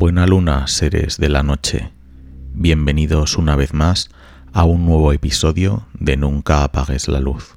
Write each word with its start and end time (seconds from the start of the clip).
Buena 0.00 0.28
luna, 0.28 0.68
seres 0.68 1.18
de 1.18 1.28
la 1.28 1.42
noche. 1.42 1.90
Bienvenidos 2.52 3.36
una 3.36 3.56
vez 3.56 3.74
más 3.74 4.10
a 4.52 4.62
un 4.62 4.86
nuevo 4.86 5.12
episodio 5.12 5.88
de 5.92 6.16
Nunca 6.16 6.62
apagues 6.62 7.08
la 7.08 7.18
luz. 7.18 7.56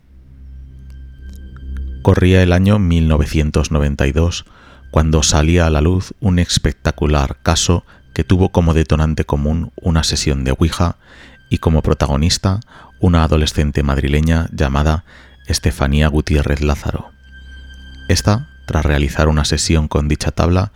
Corría 2.01 2.41
el 2.41 2.51
año 2.51 2.79
1992 2.79 4.45
cuando 4.89 5.21
salía 5.21 5.67
a 5.67 5.69
la 5.69 5.81
luz 5.81 6.15
un 6.19 6.39
espectacular 6.39 7.37
caso 7.43 7.85
que 8.15 8.23
tuvo 8.23 8.49
como 8.49 8.73
detonante 8.73 9.23
común 9.23 9.71
una 9.75 10.03
sesión 10.03 10.43
de 10.43 10.49
Ouija 10.49 10.95
y 11.51 11.59
como 11.59 11.83
protagonista 11.83 12.59
una 12.99 13.23
adolescente 13.23 13.83
madrileña 13.83 14.47
llamada 14.51 15.05
Estefanía 15.45 16.07
Gutiérrez 16.07 16.61
Lázaro. 16.61 17.11
Esta, 18.09 18.49
tras 18.65 18.83
realizar 18.83 19.27
una 19.27 19.45
sesión 19.45 19.87
con 19.87 20.07
dicha 20.07 20.31
tabla 20.31 20.71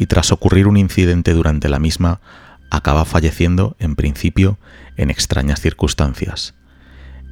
y 0.00 0.06
tras 0.06 0.32
ocurrir 0.32 0.66
un 0.66 0.78
incidente 0.78 1.34
durante 1.34 1.68
la 1.68 1.78
misma, 1.78 2.22
acaba 2.70 3.04
falleciendo, 3.04 3.76
en 3.78 3.96
principio, 3.96 4.58
en 4.96 5.10
extrañas 5.10 5.60
circunstancias. 5.60 6.54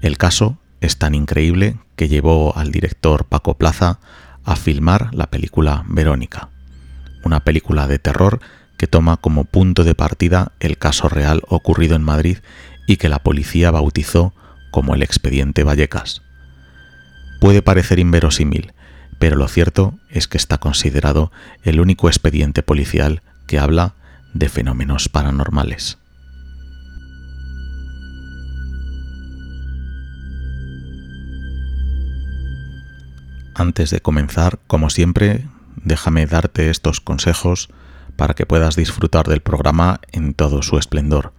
El 0.02 0.18
caso 0.18 0.58
es 0.82 0.98
tan 0.98 1.14
increíble 1.14 1.78
que 1.96 2.08
llevó 2.08 2.54
al 2.58 2.70
director 2.70 3.24
Paco 3.24 3.54
Plaza 3.54 4.00
a 4.44 4.54
filmar 4.54 5.14
la 5.14 5.30
película 5.30 5.86
Verónica, 5.88 6.50
una 7.24 7.40
película 7.40 7.86
de 7.86 7.98
terror 7.98 8.40
que 8.76 8.86
toma 8.86 9.16
como 9.16 9.44
punto 9.44 9.82
de 9.82 9.94
partida 9.94 10.52
el 10.60 10.76
caso 10.76 11.08
real 11.08 11.40
ocurrido 11.48 11.96
en 11.96 12.02
Madrid 12.02 12.36
y 12.86 12.98
que 12.98 13.08
la 13.08 13.20
policía 13.20 13.70
bautizó 13.70 14.34
como 14.70 14.94
el 14.94 15.02
expediente 15.02 15.64
Vallecas. 15.64 16.20
Puede 17.40 17.62
parecer 17.62 17.98
inverosímil, 17.98 18.74
pero 19.18 19.36
lo 19.36 19.48
cierto 19.48 19.98
es 20.10 20.28
que 20.28 20.38
está 20.38 20.58
considerado 20.58 21.32
el 21.62 21.80
único 21.80 22.08
expediente 22.08 22.62
policial 22.62 23.22
que 23.46 23.58
habla 23.58 23.94
de 24.34 24.48
fenómenos 24.48 25.08
paranormales. 25.08 25.98
Antes 33.54 33.90
de 33.90 34.00
comenzar, 34.00 34.60
como 34.68 34.88
siempre, 34.88 35.48
déjame 35.82 36.26
darte 36.26 36.70
estos 36.70 37.00
consejos 37.00 37.68
para 38.14 38.34
que 38.34 38.46
puedas 38.46 38.76
disfrutar 38.76 39.26
del 39.26 39.40
programa 39.40 40.00
en 40.12 40.34
todo 40.34 40.62
su 40.62 40.78
esplendor. 40.78 41.32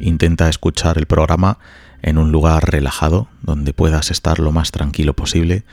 Intenta 0.00 0.48
escuchar 0.48 0.96
el 0.96 1.04
programa 1.04 1.58
en 2.00 2.16
un 2.16 2.32
lugar 2.32 2.70
relajado 2.70 3.28
donde 3.42 3.74
puedas 3.74 4.10
estar 4.10 4.38
lo 4.38 4.50
más 4.50 4.70
tranquilo 4.70 5.14
posible, 5.14 5.64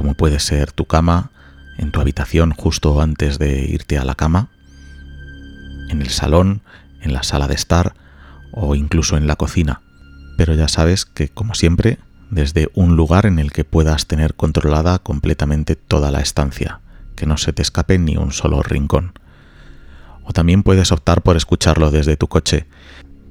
como 0.00 0.14
puede 0.14 0.40
ser 0.40 0.72
tu 0.72 0.86
cama, 0.86 1.30
en 1.76 1.90
tu 1.90 2.00
habitación 2.00 2.52
justo 2.52 3.02
antes 3.02 3.38
de 3.38 3.66
irte 3.66 3.98
a 3.98 4.04
la 4.06 4.14
cama, 4.14 4.48
en 5.90 6.00
el 6.00 6.08
salón, 6.08 6.62
en 7.02 7.12
la 7.12 7.22
sala 7.22 7.48
de 7.48 7.54
estar 7.54 7.92
o 8.50 8.74
incluso 8.74 9.18
en 9.18 9.26
la 9.26 9.36
cocina. 9.36 9.82
Pero 10.38 10.54
ya 10.54 10.68
sabes 10.68 11.04
que, 11.04 11.28
como 11.28 11.52
siempre, 11.52 11.98
desde 12.30 12.70
un 12.72 12.96
lugar 12.96 13.26
en 13.26 13.38
el 13.38 13.52
que 13.52 13.66
puedas 13.66 14.06
tener 14.06 14.32
controlada 14.32 15.00
completamente 15.00 15.76
toda 15.76 16.10
la 16.10 16.22
estancia, 16.22 16.80
que 17.14 17.26
no 17.26 17.36
se 17.36 17.52
te 17.52 17.60
escape 17.60 17.98
ni 17.98 18.16
un 18.16 18.32
solo 18.32 18.62
rincón. 18.62 19.12
O 20.24 20.32
también 20.32 20.62
puedes 20.62 20.92
optar 20.92 21.20
por 21.20 21.36
escucharlo 21.36 21.90
desde 21.90 22.16
tu 22.16 22.26
coche, 22.26 22.66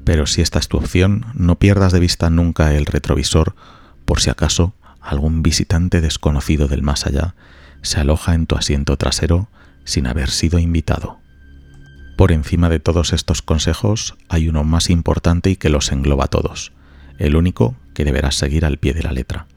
pero 0.04 0.28
si 0.28 0.44
esta 0.44 0.60
es 0.60 0.68
tu 0.68 0.78
opción, 0.78 1.26
no 1.34 1.58
pierdas 1.58 1.94
de 1.94 2.00
vista 2.00 2.30
nunca 2.30 2.76
el 2.76 2.86
retrovisor 2.86 3.56
por 4.06 4.20
si 4.22 4.30
acaso 4.30 4.76
algún 5.02 5.44
visitante 5.44 6.02
desconocido 6.02 6.68
del 6.68 6.82
más 6.82 7.06
allá 7.06 7.36
se 7.82 8.00
aloja 8.00 8.34
en 8.34 8.46
tu 8.46 8.56
asiento 8.56 8.98
trasero 8.98 9.50
sin 9.84 10.08
haber 10.08 10.30
sido 10.30 10.60
invitado. 10.60 11.20
Por 12.18 12.32
encima 12.32 12.70
de 12.70 12.80
todos 12.80 13.14
estos 13.14 13.42
consejos 13.42 14.16
hay 14.28 14.50
uno 14.50 14.64
más 14.64 14.90
importante 14.90 15.50
y 15.50 15.56
que 15.56 15.70
los 15.70 15.92
engloba 15.92 16.28
todos, 16.28 16.74
el 17.18 17.36
único 17.36 17.76
que 17.94 18.04
deberás 18.04 18.36
seguir 18.36 18.66
al 18.66 18.78
pie 18.78 18.94
de 18.94 19.04
la 19.04 19.14
letra. 19.14 19.48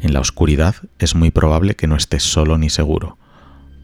En 0.00 0.12
la 0.12 0.20
oscuridad 0.20 0.74
es 0.98 1.14
muy 1.14 1.30
probable 1.30 1.76
que 1.76 1.86
no 1.86 1.94
estés 1.94 2.22
solo 2.22 2.58
ni 2.58 2.70
seguro, 2.70 3.18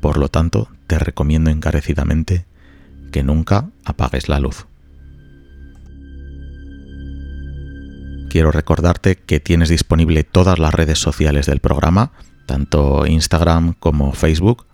por 0.00 0.16
lo 0.16 0.28
tanto 0.28 0.69
te 0.87 0.99
recomiendo 0.99 1.50
encarecidamente 1.50 2.44
que 3.12 3.22
nunca 3.22 3.69
apagues 3.84 4.28
la 4.28 4.41
luz. 4.41 4.66
Quiero 8.36 8.52
recordarte 8.52 9.16
que 9.16 9.41
tienes 9.41 9.70
disponible 9.70 10.22
todas 10.22 10.58
las 10.58 10.74
redes 10.74 10.98
sociales 10.98 11.47
del 11.47 11.60
programa, 11.60 12.12
tanto 12.44 13.06
Instagram 13.06 13.72
como 13.72 14.12
Facebook. 14.12 14.66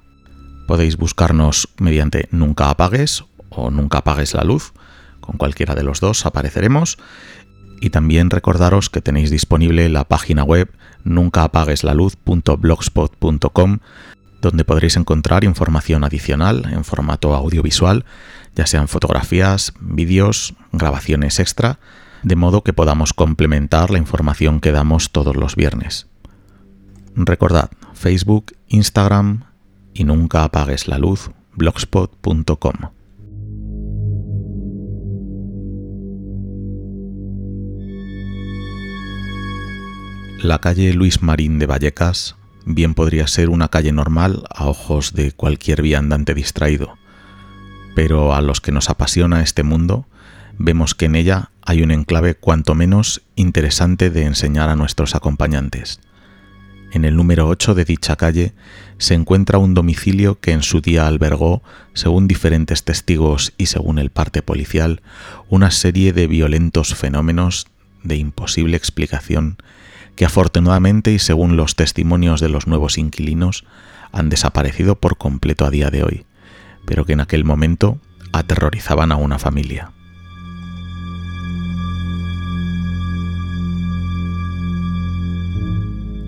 Podéis 0.67 0.97
buscarnos 0.97 1.69
mediante 1.79 2.27
Nunca 2.33 2.71
apagues 2.71 3.23
o 3.51 3.71
Nunca 3.71 3.99
apagues 3.99 4.35
la 4.35 4.43
luz. 4.43 4.73
Con 5.21 5.37
cualquiera 5.37 5.77
de 5.77 5.85
los 5.85 6.01
dos 6.01 6.27
apareceremos 6.27 6.99
y 7.81 7.91
también 7.91 8.31
recordaros 8.31 8.91
que 8.91 9.01
tenéis 9.01 9.31
disponible 9.31 9.89
la 9.89 10.03
página 10.03 10.43
web 10.43 10.69
nuncaapagueslaluz.blogspot.com 11.05 13.79
donde 14.41 14.65
podréis 14.65 14.97
encontrar 14.97 15.45
información 15.45 16.03
adicional 16.03 16.69
en 16.73 16.83
formato 16.83 17.37
audiovisual, 17.37 18.05
ya 18.57 18.67
sean 18.67 18.89
fotografías, 18.89 19.73
vídeos, 19.79 20.55
grabaciones 20.73 21.39
extra, 21.39 21.79
de 22.23 22.37
modo 22.37 22.63
que 22.63 22.73
podamos 22.73 23.13
complementar 23.13 23.91
la 23.91 23.99
información 23.99 24.61
que 24.61 24.73
damos 24.73 25.11
todos 25.11 25.37
los 25.37 25.57
viernes. 25.57 26.09
Recordad, 27.15 27.71
Facebook, 27.95 28.53
Instagram 28.69 29.45
y 29.95 30.05
nunca 30.05 30.45
apagues 30.45 30.89
la 30.89 30.99
luz, 30.99 31.31
blogspot.com. 31.55 32.93
La 40.43 40.59
calle 40.59 40.93
Luis 40.93 41.23
Marín 41.23 41.61
de 41.61 41.67
Vallecas 41.67 42.35
bien 42.67 42.95
podría 42.95 43.29
ser 43.29 43.49
una 43.49 43.69
calle 43.69 43.93
normal 43.93 44.43
a 44.51 44.67
ojos 44.67 45.13
de 45.13 45.31
cualquier 45.31 45.83
viandante 45.83 46.35
distraído, 46.35 46.97
pero 47.95 48.35
a 48.35 48.41
los 48.41 48.61
que 48.61 48.73
nos 48.73 48.91
apasiona 48.91 49.43
este 49.43 49.63
mundo, 49.63 50.07
vemos 50.59 50.97
que 50.97 51.05
en 51.05 51.15
ella 51.15 51.52
hay 51.65 51.83
un 51.83 51.91
enclave 51.91 52.35
cuanto 52.35 52.75
menos 52.75 53.23
interesante 53.37 54.11
de 54.11 54.25
enseñar 54.25 54.69
a 54.69 54.77
nuestros 54.77 55.15
acompañantes. 55.15 56.01
En 56.93 57.05
el 57.05 57.17
número 57.17 57.49
8 57.49 57.75
de 57.75 57.85
dicha 57.85 58.17
calle 58.17 58.53
se 58.99 59.15
encuentra 59.15 59.59
un 59.59 59.73
domicilio 59.73 60.39
que 60.41 60.53
en 60.53 60.63
su 60.63 60.81
día 60.81 61.07
albergó, 61.07 61.63
según 61.95 62.29
diferentes 62.29 62.85
testigos 62.85 63.55
y 63.57 63.67
según 63.67 63.99
el 63.99 64.11
parte 64.11 64.43
policial, 64.43 65.01
una 65.49 65.71
serie 65.71 66.13
de 66.13 66.27
violentos 66.27 66.95
fenómenos 66.95 67.67
de 68.03 68.17
imposible 68.17 68.77
explicación 68.77 69.57
que 70.17 70.25
afortunadamente 70.25 71.13
y 71.13 71.19
según 71.19 71.57
los 71.57 71.77
testimonios 71.77 72.41
de 72.41 72.49
los 72.49 72.67
nuevos 72.67 72.99
inquilinos 72.99 73.65
han 74.13 74.29
desaparecido 74.29 74.97
por 74.97 75.17
completo 75.17 75.65
a 75.65 75.71
día 75.71 75.91
de 75.91 76.05
hoy, 76.05 76.27
pero 76.85 77.05
que 77.05 77.15
en 77.15 77.21
aquel 77.21 77.45
momento 77.45 77.99
aterrorizaban 78.33 79.13
a 79.13 79.17
una 79.17 79.39
familia. 79.39 79.93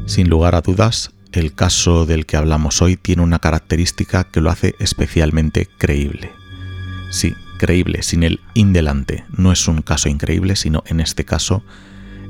Sin 0.07 0.29
lugar 0.29 0.55
a 0.55 0.61
dudas, 0.61 1.13
el 1.33 1.55
caso 1.55 2.05
del 2.05 2.27
que 2.27 2.37
hablamos 2.37 2.83
hoy 2.83 2.97
tiene 2.97 3.23
una 3.23 3.39
característica 3.39 4.25
que 4.25 4.43
lo 4.43 4.51
hace 4.51 4.75
especialmente 4.79 5.67
creíble. 5.79 6.31
Sí, 7.11 7.35
creíble, 7.59 8.03
sin 8.03 8.23
el 8.23 8.41
indelante. 8.53 9.25
No 9.35 9.51
es 9.51 9.67
un 9.67 9.81
caso 9.81 10.11
increíble, 10.11 10.57
sino 10.57 10.85
en 10.87 11.01
este 11.01 11.25
caso 11.25 11.65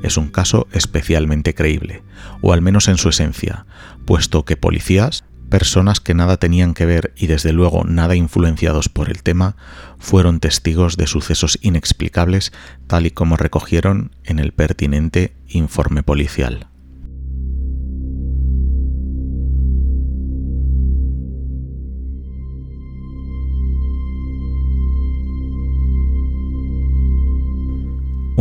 es 0.03 0.15
un 0.15 0.29
caso 0.29 0.67
especialmente 0.71 1.53
creíble, 1.53 2.01
o 2.41 2.53
al 2.53 2.61
menos 2.61 2.87
en 2.87 2.97
su 2.97 3.09
esencia, 3.09 3.65
puesto 4.05 4.45
que 4.45 4.55
policías, 4.55 5.25
personas 5.49 5.99
que 5.99 6.13
nada 6.13 6.37
tenían 6.37 6.73
que 6.73 6.85
ver 6.85 7.13
y 7.17 7.27
desde 7.27 7.51
luego 7.51 7.83
nada 7.83 8.15
influenciados 8.15 8.87
por 8.87 9.09
el 9.09 9.21
tema, 9.21 9.57
fueron 9.99 10.39
testigos 10.39 10.95
de 10.95 11.07
sucesos 11.07 11.59
inexplicables 11.61 12.53
tal 12.87 13.05
y 13.05 13.11
como 13.11 13.35
recogieron 13.35 14.15
en 14.23 14.39
el 14.39 14.53
pertinente 14.53 15.35
informe 15.47 16.03
policial. 16.03 16.69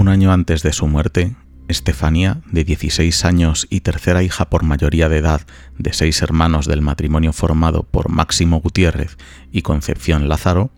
Un 0.05 0.11
año 0.11 0.33
antes 0.35 0.62
de 0.62 0.75
su 0.75 0.87
muerte, 0.87 1.35
Estefanía, 1.67 2.43
de 2.53 2.62
16 2.62 3.25
años 3.25 3.67
y 3.71 3.81
tercera 3.81 4.23
hija 4.23 4.51
por 4.51 4.62
mayoría 4.62 5.09
de 5.09 5.17
edad 5.17 5.41
de 5.79 5.95
seis 5.95 6.21
hermanos 6.21 6.67
del 6.67 6.83
matrimonio 6.83 7.33
formado 7.33 7.85
por 7.85 8.11
Máximo 8.11 8.61
Gutiérrez 8.61 9.17
y 9.51 9.62
Concepción 9.62 10.29
Lázaro, 10.29 10.71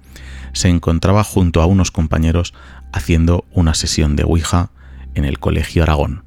se 0.53 0.69
encontraba 0.69 1.25
junto 1.25 1.61
a 1.61 1.67
unos 1.67 1.91
compañeros 1.91 2.55
haciendo 2.93 3.45
una 3.51 3.75
sesión 3.75 4.15
de 4.15 4.23
Ouija 4.23 4.71
en 5.17 5.25
el 5.25 5.41
Colegio 5.41 5.83
Aragón. 5.83 6.23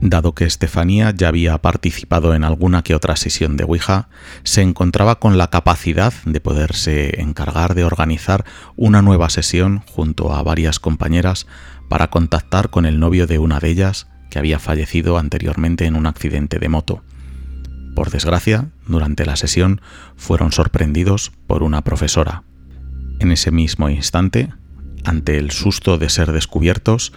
Dado 0.00 0.32
que 0.32 0.44
Estefanía 0.44 1.12
ya 1.16 1.26
había 1.26 1.58
participado 1.58 2.36
en 2.36 2.44
alguna 2.44 2.82
que 2.82 2.94
otra 2.94 3.16
sesión 3.16 3.56
de 3.56 3.64
Ouija, 3.64 4.08
se 4.44 4.62
encontraba 4.62 5.20
con 5.20 5.38
la 5.38 5.50
capacidad 5.50 6.12
de 6.24 6.40
poderse 6.40 7.20
encargar 7.20 7.74
de 7.74 7.84
organizar 7.84 8.44
una 8.76 9.02
nueva 9.02 9.28
sesión 9.28 9.82
junto 9.86 10.32
a 10.32 10.42
varias 10.44 10.78
compañeras 10.78 11.46
para 11.92 12.08
contactar 12.08 12.70
con 12.70 12.86
el 12.86 12.98
novio 12.98 13.26
de 13.26 13.38
una 13.38 13.60
de 13.60 13.68
ellas 13.68 14.06
que 14.30 14.38
había 14.38 14.58
fallecido 14.58 15.18
anteriormente 15.18 15.84
en 15.84 15.94
un 15.94 16.06
accidente 16.06 16.58
de 16.58 16.70
moto. 16.70 17.02
Por 17.94 18.08
desgracia, 18.08 18.70
durante 18.86 19.26
la 19.26 19.36
sesión 19.36 19.82
fueron 20.16 20.52
sorprendidos 20.52 21.32
por 21.46 21.62
una 21.62 21.84
profesora. 21.84 22.44
En 23.18 23.30
ese 23.30 23.50
mismo 23.50 23.90
instante, 23.90 24.48
ante 25.04 25.36
el 25.36 25.50
susto 25.50 25.98
de 25.98 26.08
ser 26.08 26.32
descubiertos, 26.32 27.12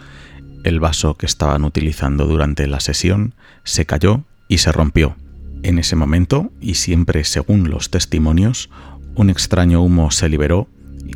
el 0.65 0.81
vaso 0.81 1.15
que 1.15 1.25
estaban 1.25 1.63
utilizando 1.63 2.25
durante 2.25 2.67
la 2.67 2.81
sesión 2.81 3.33
se 3.63 3.85
cayó 3.85 4.25
y 4.49 4.57
se 4.57 4.73
rompió. 4.73 5.15
En 5.63 5.79
ese 5.79 5.95
momento, 5.95 6.51
y 6.59 6.73
siempre 6.73 7.23
según 7.23 7.69
los 7.69 7.91
testimonios, 7.91 8.69
un 9.15 9.29
extraño 9.29 9.81
humo 9.81 10.11
se 10.11 10.27
liberó 10.27 10.67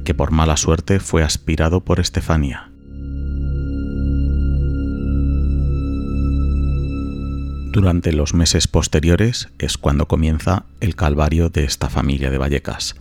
que 0.06 0.14
por 0.14 0.32
mala 0.32 0.56
suerte 0.56 1.02
fue 1.02 1.24
aspirado 1.24 1.82
por 1.82 2.00
Estefania. 2.00 2.70
Durante 7.80 8.12
los 8.12 8.34
meses 8.34 8.68
posteriores 8.68 9.48
es 9.58 9.78
cuando 9.78 10.06
comienza 10.06 10.66
el 10.82 10.98
calvario 10.98 11.50
de 11.50 11.64
esta 11.64 11.90
familia 11.90 12.30
de 12.30 12.38
Vallecas. 12.38 12.98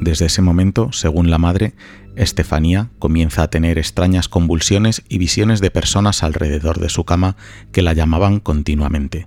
Desde 0.00 0.26
ese 0.26 0.42
momento, 0.42 0.92
según 0.92 1.28
la 1.28 1.38
madre, 1.38 1.74
Estefanía 2.14 2.90
comienza 3.00 3.42
a 3.42 3.50
tener 3.50 3.78
extrañas 3.78 4.28
convulsiones 4.28 5.02
y 5.08 5.18
visiones 5.18 5.60
de 5.60 5.72
personas 5.72 6.22
alrededor 6.22 6.78
de 6.78 6.88
su 6.88 7.02
cama 7.04 7.34
que 7.72 7.82
la 7.82 7.94
llamaban 7.94 8.38
continuamente. 8.38 9.26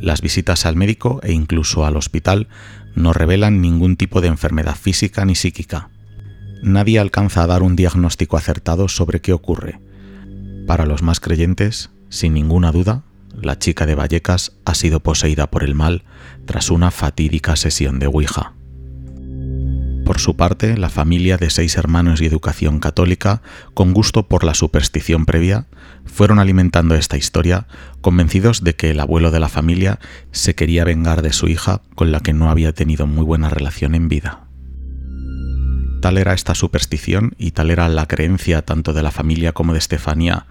Las 0.00 0.22
visitas 0.22 0.64
al 0.64 0.76
médico 0.76 1.20
e 1.22 1.32
incluso 1.32 1.84
al 1.84 1.98
hospital 1.98 2.48
no 2.94 3.12
revelan 3.12 3.60
ningún 3.60 3.96
tipo 3.96 4.22
de 4.22 4.28
enfermedad 4.28 4.74
física 4.74 5.26
ni 5.26 5.34
psíquica. 5.34 5.90
Nadie 6.62 6.98
alcanza 6.98 7.42
a 7.42 7.46
dar 7.46 7.62
un 7.62 7.76
diagnóstico 7.76 8.38
acertado 8.38 8.88
sobre 8.88 9.20
qué 9.20 9.34
ocurre. 9.34 9.82
Para 10.66 10.86
los 10.86 11.02
más 11.02 11.20
creyentes, 11.20 11.90
sin 12.08 12.32
ninguna 12.32 12.72
duda, 12.72 13.04
la 13.42 13.58
chica 13.58 13.86
de 13.86 13.94
Vallecas 13.94 14.52
ha 14.64 14.74
sido 14.74 15.00
poseída 15.00 15.50
por 15.50 15.64
el 15.64 15.74
mal 15.74 16.04
tras 16.46 16.70
una 16.70 16.90
fatídica 16.90 17.56
sesión 17.56 17.98
de 17.98 18.06
Ouija. 18.06 18.54
Por 20.04 20.20
su 20.20 20.36
parte, 20.36 20.78
la 20.78 20.88
familia 20.88 21.36
de 21.36 21.50
seis 21.50 21.76
hermanos 21.76 22.22
y 22.22 22.26
educación 22.26 22.80
católica, 22.80 23.42
con 23.74 23.92
gusto 23.92 24.26
por 24.26 24.42
la 24.42 24.54
superstición 24.54 25.26
previa, 25.26 25.66
fueron 26.06 26.38
alimentando 26.38 26.94
esta 26.94 27.18
historia, 27.18 27.66
convencidos 28.00 28.64
de 28.64 28.74
que 28.74 28.90
el 28.90 29.00
abuelo 29.00 29.30
de 29.30 29.40
la 29.40 29.50
familia 29.50 29.98
se 30.32 30.54
quería 30.54 30.84
vengar 30.84 31.20
de 31.20 31.34
su 31.34 31.46
hija 31.46 31.82
con 31.94 32.10
la 32.10 32.20
que 32.20 32.32
no 32.32 32.50
había 32.50 32.72
tenido 32.72 33.06
muy 33.06 33.22
buena 33.22 33.50
relación 33.50 33.94
en 33.94 34.08
vida. 34.08 34.48
Tal 36.00 36.16
era 36.16 36.32
esta 36.32 36.54
superstición 36.54 37.34
y 37.36 37.50
tal 37.50 37.70
era 37.70 37.86
la 37.90 38.06
creencia 38.06 38.62
tanto 38.62 38.94
de 38.94 39.02
la 39.02 39.10
familia 39.10 39.52
como 39.52 39.74
de 39.74 39.80
Estefanía 39.80 40.46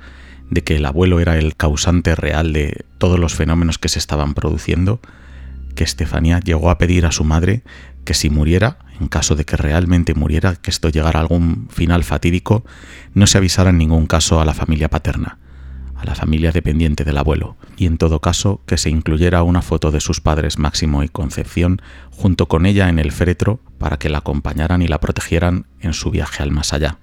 de 0.50 0.64
que 0.64 0.78
el 0.78 0.86
abuelo 0.86 1.20
era 1.20 1.38
el 1.38 1.56
causante 1.56 2.16
real 2.16 2.54
de 2.54 2.86
todos 2.98 3.20
los 3.20 3.36
fenómenos 3.36 3.78
que 3.78 3.90
se 3.90 4.00
estaban 4.00 4.34
produciendo, 4.34 5.00
que 5.76 5.84
Estefanía 5.84 6.40
llegó 6.40 6.70
a 6.70 6.78
pedir 6.78 7.06
a 7.06 7.12
su 7.12 7.24
madre 7.24 7.64
que 8.08 8.14
si 8.14 8.30
muriera, 8.30 8.80
en 9.02 9.10
caso 9.10 9.36
de 9.36 9.44
que 9.44 9.58
realmente 9.58 10.14
muriera, 10.14 10.56
que 10.56 10.72
esto 10.72 10.88
llegara 10.88 11.20
a 11.20 11.22
algún 11.22 11.68
final 11.70 12.06
fatídico, 12.06 12.64
no 13.14 13.28
se 13.28 13.38
avisara 13.38 13.70
en 13.70 13.78
ningún 13.78 14.08
caso 14.08 14.40
a 14.40 14.46
la 14.46 14.54
familia 14.54 14.90
paterna, 14.90 15.40
a 15.98 16.06
la 16.06 16.16
familia 16.16 16.54
dependiente 16.54 17.04
del 17.04 17.18
abuelo, 17.18 17.58
y 17.76 17.86
en 17.86 17.98
todo 17.98 18.22
caso 18.22 18.62
que 18.66 18.78
se 18.78 18.90
incluyera 18.90 19.44
una 19.44 19.62
foto 19.62 19.92
de 19.92 20.00
sus 20.00 20.22
padres 20.22 20.58
Máximo 20.58 21.04
y 21.04 21.10
Concepción 21.10 21.82
junto 22.10 22.48
con 22.48 22.66
ella 22.66 22.88
en 22.88 22.98
el 22.98 23.12
féretro 23.12 23.60
para 23.78 23.98
que 23.98 24.10
la 24.10 24.20
acompañaran 24.20 24.82
y 24.82 24.88
la 24.88 25.02
protegieran 25.02 25.66
en 25.82 25.94
su 25.94 26.10
viaje 26.10 26.44
al 26.44 26.52
más 26.52 26.72
allá. 26.72 27.00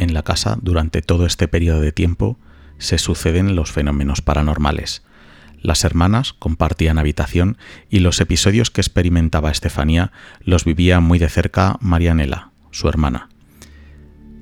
En 0.00 0.14
la 0.14 0.22
casa, 0.22 0.56
durante 0.62 1.02
todo 1.02 1.26
este 1.26 1.46
periodo 1.46 1.82
de 1.82 1.92
tiempo, 1.92 2.38
se 2.78 2.96
suceden 2.96 3.54
los 3.54 3.70
fenómenos 3.70 4.22
paranormales, 4.22 5.02
las 5.60 5.84
hermanas 5.84 6.32
compartían 6.32 6.98
habitación 6.98 7.58
y 7.90 7.98
los 7.98 8.18
episodios 8.22 8.70
que 8.70 8.80
experimentaba 8.80 9.50
Estefanía 9.50 10.10
los 10.40 10.64
vivía 10.64 11.00
muy 11.00 11.18
de 11.18 11.28
cerca 11.28 11.76
Marianela, 11.80 12.50
su 12.70 12.88
hermana. 12.88 13.28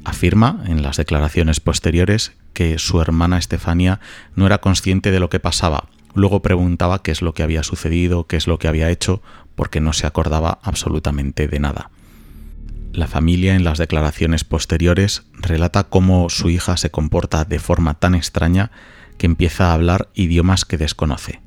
Afirma 0.04 0.62
en 0.66 0.82
las 0.82 0.96
declaraciones 0.96 1.58
posteriores 1.58 2.34
que 2.52 2.78
su 2.78 3.00
hermana 3.00 3.36
Estefanía 3.36 3.98
no 4.36 4.46
era 4.46 4.58
consciente 4.58 5.10
de 5.10 5.18
lo 5.18 5.28
que 5.28 5.40
pasaba. 5.40 5.88
Luego 6.14 6.40
preguntaba 6.40 7.02
qué 7.02 7.10
es 7.10 7.20
lo 7.20 7.34
que 7.34 7.42
había 7.42 7.64
sucedido, 7.64 8.28
qué 8.28 8.36
es 8.36 8.46
lo 8.46 8.60
que 8.60 8.68
había 8.68 8.90
hecho, 8.90 9.22
porque 9.56 9.80
no 9.80 9.92
se 9.92 10.06
acordaba 10.06 10.60
absolutamente 10.62 11.48
de 11.48 11.58
nada. 11.58 11.90
La 12.98 13.06
familia 13.06 13.54
en 13.54 13.62
las 13.62 13.78
declaraciones 13.78 14.42
posteriores 14.42 15.22
relata 15.34 15.84
cómo 15.84 16.28
su 16.30 16.50
hija 16.50 16.76
se 16.76 16.90
comporta 16.90 17.44
de 17.44 17.60
forma 17.60 17.94
tan 17.94 18.16
extraña 18.16 18.72
que 19.18 19.26
empieza 19.26 19.70
a 19.70 19.74
hablar 19.74 20.08
idiomas 20.14 20.64
que 20.64 20.78
desconoce. 20.78 21.40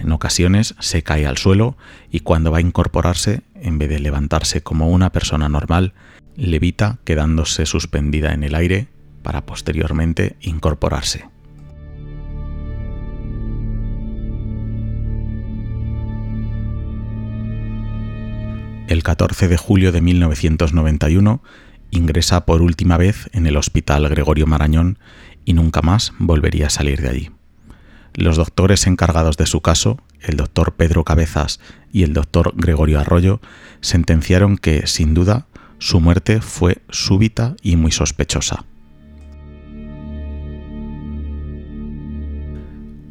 En 0.00 0.10
ocasiones 0.10 0.74
se 0.80 1.04
cae 1.04 1.28
al 1.28 1.38
suelo 1.38 1.76
y 2.10 2.20
cuando 2.20 2.50
va 2.50 2.58
a 2.58 2.62
incorporarse, 2.62 3.42
en 3.54 3.78
vez 3.78 3.88
de 3.88 4.00
levantarse 4.00 4.64
como 4.64 4.88
una 4.88 5.12
persona 5.12 5.48
normal, 5.48 5.94
levita 6.34 6.98
quedándose 7.04 7.66
suspendida 7.66 8.34
en 8.34 8.42
el 8.42 8.56
aire 8.56 8.88
para 9.22 9.46
posteriormente 9.46 10.38
incorporarse. 10.40 11.28
El 18.90 19.04
14 19.04 19.46
de 19.46 19.56
julio 19.56 19.92
de 19.92 20.00
1991 20.00 21.44
ingresa 21.92 22.44
por 22.44 22.60
última 22.60 22.96
vez 22.96 23.30
en 23.32 23.46
el 23.46 23.56
Hospital 23.56 24.08
Gregorio 24.08 24.48
Marañón 24.48 24.98
y 25.44 25.52
nunca 25.52 25.80
más 25.80 26.12
volvería 26.18 26.66
a 26.66 26.70
salir 26.70 27.00
de 27.00 27.08
allí. 27.08 27.30
Los 28.14 28.36
doctores 28.36 28.88
encargados 28.88 29.36
de 29.36 29.46
su 29.46 29.60
caso, 29.60 30.02
el 30.20 30.36
doctor 30.36 30.74
Pedro 30.74 31.04
Cabezas 31.04 31.60
y 31.92 32.02
el 32.02 32.14
doctor 32.14 32.52
Gregorio 32.56 32.98
Arroyo, 32.98 33.40
sentenciaron 33.80 34.58
que, 34.58 34.88
sin 34.88 35.14
duda, 35.14 35.46
su 35.78 36.00
muerte 36.00 36.40
fue 36.40 36.78
súbita 36.88 37.54
y 37.62 37.76
muy 37.76 37.92
sospechosa. 37.92 38.64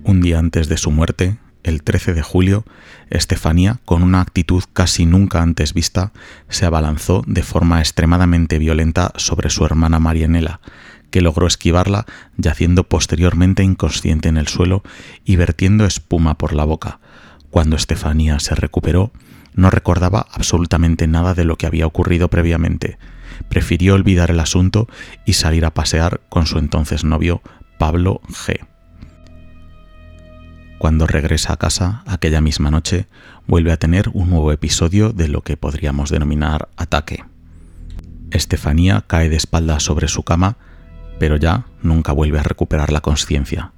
Un 0.03 0.19
día 0.19 0.39
antes 0.39 0.67
de 0.67 0.75
su 0.75 0.91
muerte, 0.91 1.37
el 1.63 1.83
13 1.83 2.13
de 2.13 2.21
julio, 2.21 2.65
Estefanía, 3.09 3.79
con 3.85 4.03
una 4.03 4.21
actitud 4.21 4.63
casi 4.73 5.05
nunca 5.05 5.41
antes 5.41 5.73
vista, 5.73 6.11
se 6.47 6.65
abalanzó 6.65 7.23
de 7.27 7.43
forma 7.43 7.79
extremadamente 7.79 8.59
violenta 8.59 9.11
sobre 9.15 9.49
su 9.49 9.65
hermana 9.65 9.99
Marianela, 9.99 10.61
que 11.11 11.21
logró 11.21 11.47
esquivarla, 11.47 12.05
yaciendo 12.37 12.83
posteriormente 12.83 13.63
inconsciente 13.63 14.29
en 14.29 14.37
el 14.37 14.47
suelo 14.47 14.83
y 15.25 15.35
vertiendo 15.35 15.85
espuma 15.85 16.37
por 16.37 16.53
la 16.53 16.65
boca. 16.65 16.99
Cuando 17.49 17.75
Estefanía 17.75 18.39
se 18.39 18.55
recuperó, 18.55 19.11
no 19.55 19.69
recordaba 19.69 20.27
absolutamente 20.31 21.07
nada 21.07 21.33
de 21.33 21.45
lo 21.45 21.57
que 21.57 21.65
había 21.65 21.87
ocurrido 21.87 22.29
previamente. 22.29 22.97
Prefirió 23.49 23.95
olvidar 23.95 24.31
el 24.31 24.39
asunto 24.39 24.87
y 25.25 25.33
salir 25.33 25.65
a 25.65 25.73
pasear 25.73 26.21
con 26.29 26.45
su 26.45 26.59
entonces 26.59 27.03
novio, 27.03 27.41
Pablo 27.77 28.21
G. 28.27 28.59
Cuando 30.79 31.05
regresa 31.05 31.53
a 31.53 31.57
casa 31.57 32.03
aquella 32.07 32.41
misma 32.41 32.71
noche, 32.71 33.07
vuelve 33.45 33.71
a 33.71 33.77
tener 33.77 34.09
un 34.13 34.31
nuevo 34.31 34.51
episodio 34.51 35.13
de 35.13 35.27
lo 35.27 35.41
que 35.41 35.57
podríamos 35.57 36.09
denominar 36.09 36.69
ataque. 36.77 37.23
Estefanía 38.31 39.03
cae 39.05 39.29
de 39.29 39.35
espaldas 39.35 39.83
sobre 39.83 40.07
su 40.07 40.23
cama 40.23 40.57
pero 41.19 41.35
ya 41.35 41.65
nunca 41.83 42.13
vuelve 42.13 42.39
a 42.39 42.43
recuperar 42.43 42.91
la 42.91 43.01
conciencia. 43.01 43.73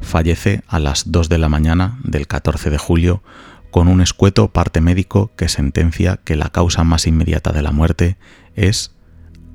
Fallece 0.00 0.62
a 0.68 0.78
las 0.78 1.10
2 1.10 1.28
de 1.28 1.38
la 1.38 1.48
mañana 1.48 1.98
del 2.04 2.26
14 2.26 2.70
de 2.70 2.78
julio 2.78 3.22
con 3.70 3.88
un 3.88 4.00
escueto 4.00 4.48
parte 4.52 4.80
médico 4.80 5.32
que 5.36 5.48
sentencia 5.48 6.18
que 6.24 6.36
la 6.36 6.48
causa 6.48 6.84
más 6.84 7.06
inmediata 7.06 7.52
de 7.52 7.62
la 7.62 7.72
muerte 7.72 8.16
es 8.54 8.94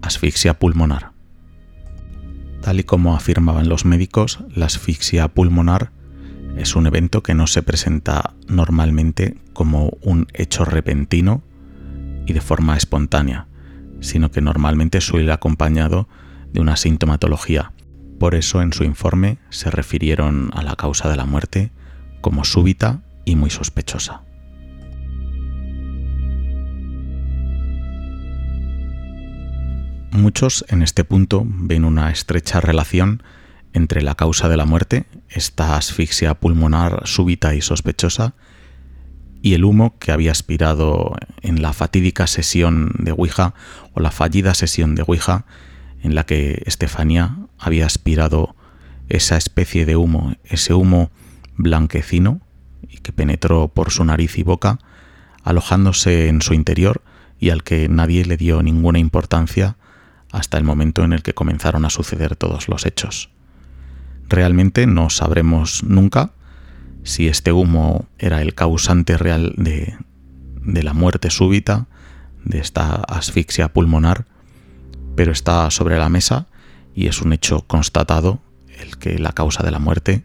asfixia 0.01 0.59
pulmonar. 0.59 1.11
Tal 2.61 2.79
y 2.79 2.83
como 2.83 3.15
afirmaban 3.15 3.69
los 3.69 3.85
médicos, 3.85 4.39
la 4.53 4.67
asfixia 4.67 5.27
pulmonar 5.29 5.91
es 6.61 6.75
un 6.75 6.85
evento 6.85 7.23
que 7.23 7.33
no 7.33 7.47
se 7.47 7.63
presenta 7.63 8.33
normalmente 8.47 9.37
como 9.53 9.97
un 10.01 10.27
hecho 10.33 10.63
repentino 10.63 11.41
y 12.27 12.33
de 12.33 12.41
forma 12.41 12.77
espontánea, 12.77 13.47
sino 13.99 14.31
que 14.31 14.41
normalmente 14.41 15.01
suele 15.01 15.25
ir 15.25 15.31
acompañado 15.31 16.07
de 16.53 16.61
una 16.61 16.77
sintomatología. 16.77 17.71
Por 18.19 18.35
eso 18.35 18.61
en 18.61 18.73
su 18.73 18.83
informe 18.83 19.39
se 19.49 19.71
refirieron 19.71 20.51
a 20.53 20.61
la 20.61 20.75
causa 20.75 21.09
de 21.09 21.15
la 21.15 21.25
muerte 21.25 21.71
como 22.21 22.45
súbita 22.45 23.01
y 23.25 23.35
muy 23.35 23.49
sospechosa. 23.49 24.21
Muchos 30.11 30.65
en 30.67 30.83
este 30.83 31.03
punto 31.03 31.43
ven 31.47 31.85
una 31.85 32.11
estrecha 32.11 32.61
relación 32.61 33.23
entre 33.73 34.01
la 34.01 34.15
causa 34.15 34.49
de 34.49 34.57
la 34.57 34.65
muerte, 34.65 35.05
esta 35.31 35.77
asfixia 35.77 36.35
pulmonar 36.35 37.01
súbita 37.05 37.55
y 37.55 37.61
sospechosa, 37.61 38.35
y 39.41 39.55
el 39.55 39.65
humo 39.65 39.97
que 39.97 40.11
había 40.11 40.31
aspirado 40.31 41.15
en 41.41 41.61
la 41.61 41.73
fatídica 41.73 42.27
sesión 42.27 42.93
de 42.99 43.11
Ouija 43.11 43.55
o 43.93 43.99
la 43.99 44.11
fallida 44.11 44.53
sesión 44.53 44.93
de 44.93 45.01
Ouija 45.01 45.45
en 46.03 46.15
la 46.15 46.25
que 46.25 46.61
Estefanía 46.65 47.37
había 47.57 47.85
aspirado 47.85 48.55
esa 49.09 49.37
especie 49.37 49.85
de 49.85 49.95
humo, 49.95 50.35
ese 50.45 50.73
humo 50.73 51.11
blanquecino 51.55 52.41
y 52.87 52.97
que 52.97 53.11
penetró 53.11 53.67
por 53.67 53.91
su 53.91 54.03
nariz 54.03 54.37
y 54.37 54.43
boca, 54.43 54.79
alojándose 55.43 56.27
en 56.27 56.41
su 56.41 56.53
interior 56.53 57.01
y 57.39 57.49
al 57.49 57.63
que 57.63 57.89
nadie 57.89 58.25
le 58.25 58.37
dio 58.37 58.61
ninguna 58.61 58.99
importancia 58.99 59.77
hasta 60.31 60.57
el 60.57 60.63
momento 60.63 61.03
en 61.03 61.13
el 61.13 61.23
que 61.23 61.33
comenzaron 61.33 61.83
a 61.85 61.89
suceder 61.89 62.35
todos 62.35 62.69
los 62.69 62.85
hechos. 62.85 63.31
Realmente 64.31 64.87
no 64.87 65.09
sabremos 65.09 65.83
nunca 65.83 66.31
si 67.03 67.27
este 67.27 67.51
humo 67.51 68.05
era 68.17 68.41
el 68.41 68.55
causante 68.55 69.17
real 69.17 69.53
de, 69.57 69.97
de 70.63 70.83
la 70.83 70.93
muerte 70.93 71.29
súbita, 71.29 71.87
de 72.45 72.59
esta 72.59 72.95
asfixia 72.95 73.73
pulmonar, 73.73 74.25
pero 75.17 75.33
está 75.33 75.69
sobre 75.69 75.97
la 75.97 76.07
mesa 76.07 76.47
y 76.95 77.07
es 77.07 77.21
un 77.21 77.33
hecho 77.33 77.67
constatado 77.67 78.39
el 78.79 78.97
que 78.97 79.19
la 79.19 79.33
causa 79.33 79.63
de 79.63 79.71
la 79.71 79.79
muerte 79.79 80.23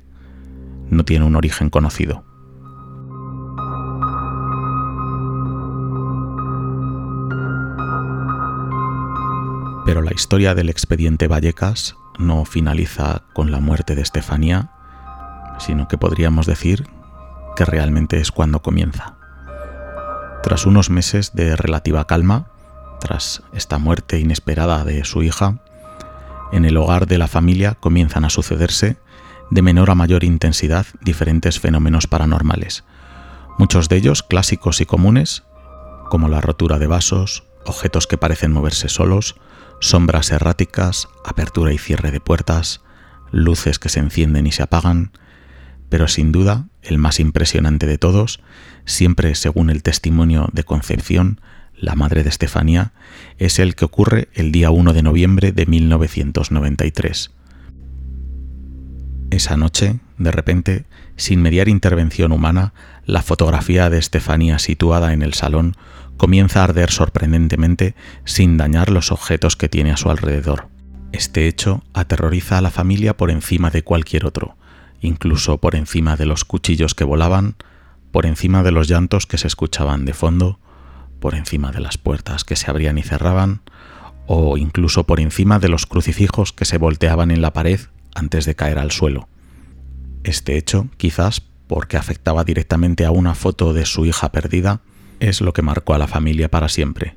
no 0.88 1.04
tiene 1.04 1.24
un 1.24 1.34
origen 1.34 1.68
conocido. 1.68 2.24
Pero 9.84 10.00
la 10.00 10.14
historia 10.14 10.54
del 10.54 10.68
expediente 10.68 11.26
Vallecas 11.26 11.96
no 12.18 12.44
finaliza 12.44 13.22
con 13.32 13.50
la 13.50 13.60
muerte 13.60 13.94
de 13.94 14.02
Estefanía, 14.02 14.70
sino 15.58 15.88
que 15.88 15.98
podríamos 15.98 16.46
decir 16.46 16.88
que 17.56 17.64
realmente 17.64 18.20
es 18.20 18.30
cuando 18.30 18.62
comienza. 18.62 19.16
Tras 20.42 20.66
unos 20.66 20.90
meses 20.90 21.34
de 21.34 21.56
relativa 21.56 22.06
calma, 22.06 22.46
tras 23.00 23.42
esta 23.52 23.78
muerte 23.78 24.18
inesperada 24.20 24.84
de 24.84 25.04
su 25.04 25.22
hija, 25.22 25.58
en 26.52 26.64
el 26.64 26.76
hogar 26.76 27.06
de 27.06 27.18
la 27.18 27.28
familia 27.28 27.74
comienzan 27.74 28.24
a 28.24 28.30
sucederse 28.30 28.96
de 29.50 29.62
menor 29.62 29.90
a 29.90 29.94
mayor 29.94 30.24
intensidad 30.24 30.86
diferentes 31.00 31.60
fenómenos 31.60 32.06
paranormales, 32.06 32.84
muchos 33.58 33.88
de 33.88 33.96
ellos 33.96 34.22
clásicos 34.22 34.80
y 34.80 34.86
comunes, 34.86 35.44
como 36.10 36.28
la 36.28 36.40
rotura 36.40 36.78
de 36.78 36.86
vasos, 36.86 37.44
objetos 37.64 38.06
que 38.06 38.18
parecen 38.18 38.52
moverse 38.52 38.88
solos, 38.88 39.36
sombras 39.80 40.30
erráticas, 40.30 41.08
apertura 41.24 41.72
y 41.72 41.78
cierre 41.78 42.10
de 42.10 42.20
puertas, 42.20 42.80
luces 43.30 43.78
que 43.78 43.88
se 43.88 44.00
encienden 44.00 44.46
y 44.46 44.52
se 44.52 44.62
apagan, 44.62 45.12
pero 45.88 46.08
sin 46.08 46.32
duda 46.32 46.66
el 46.82 46.98
más 46.98 47.20
impresionante 47.20 47.86
de 47.86 47.98
todos, 47.98 48.40
siempre 48.84 49.34
según 49.34 49.70
el 49.70 49.82
testimonio 49.82 50.48
de 50.52 50.64
Concepción, 50.64 51.40
la 51.78 51.94
madre 51.94 52.22
de 52.22 52.30
Estefanía, 52.30 52.92
es 53.38 53.58
el 53.58 53.74
que 53.74 53.84
ocurre 53.84 54.28
el 54.34 54.52
día 54.52 54.70
1 54.70 54.92
de 54.92 55.02
noviembre 55.02 55.52
de 55.52 55.66
1993. 55.66 57.32
Esa 59.30 59.56
noche, 59.56 59.98
de 60.18 60.30
repente, 60.30 60.84
sin 61.16 61.42
mediar 61.42 61.68
intervención 61.68 62.32
humana, 62.32 62.72
la 63.04 63.22
fotografía 63.22 63.90
de 63.90 63.98
Estefanía 63.98 64.58
situada 64.58 65.12
en 65.12 65.22
el 65.22 65.34
salón 65.34 65.76
comienza 66.16 66.60
a 66.60 66.64
arder 66.64 66.90
sorprendentemente 66.90 67.94
sin 68.24 68.56
dañar 68.56 68.90
los 68.90 69.12
objetos 69.12 69.56
que 69.56 69.68
tiene 69.68 69.92
a 69.92 69.96
su 69.96 70.10
alrededor. 70.10 70.68
Este 71.12 71.46
hecho 71.46 71.82
aterroriza 71.94 72.58
a 72.58 72.60
la 72.60 72.70
familia 72.70 73.16
por 73.16 73.30
encima 73.30 73.70
de 73.70 73.82
cualquier 73.82 74.26
otro, 74.26 74.56
incluso 75.00 75.58
por 75.58 75.74
encima 75.74 76.16
de 76.16 76.26
los 76.26 76.44
cuchillos 76.44 76.94
que 76.94 77.04
volaban, 77.04 77.56
por 78.10 78.26
encima 78.26 78.62
de 78.62 78.72
los 78.72 78.88
llantos 78.88 79.26
que 79.26 79.38
se 79.38 79.46
escuchaban 79.46 80.04
de 80.04 80.14
fondo, 80.14 80.58
por 81.20 81.34
encima 81.34 81.72
de 81.72 81.80
las 81.80 81.98
puertas 81.98 82.44
que 82.44 82.56
se 82.56 82.70
abrían 82.70 82.98
y 82.98 83.02
cerraban, 83.02 83.62
o 84.26 84.56
incluso 84.56 85.04
por 85.04 85.20
encima 85.20 85.58
de 85.58 85.68
los 85.68 85.86
crucifijos 85.86 86.52
que 86.52 86.64
se 86.64 86.78
volteaban 86.78 87.30
en 87.30 87.42
la 87.42 87.52
pared 87.52 87.80
antes 88.14 88.44
de 88.44 88.54
caer 88.56 88.78
al 88.78 88.90
suelo. 88.90 89.28
Este 90.24 90.56
hecho, 90.56 90.88
quizás 90.96 91.40
porque 91.66 91.96
afectaba 91.96 92.44
directamente 92.44 93.04
a 93.04 93.10
una 93.10 93.34
foto 93.34 93.72
de 93.72 93.86
su 93.86 94.06
hija 94.06 94.32
perdida, 94.32 94.80
es 95.20 95.40
lo 95.40 95.52
que 95.52 95.62
marcó 95.62 95.94
a 95.94 95.98
la 95.98 96.06
familia 96.06 96.48
para 96.50 96.68
siempre. 96.68 97.16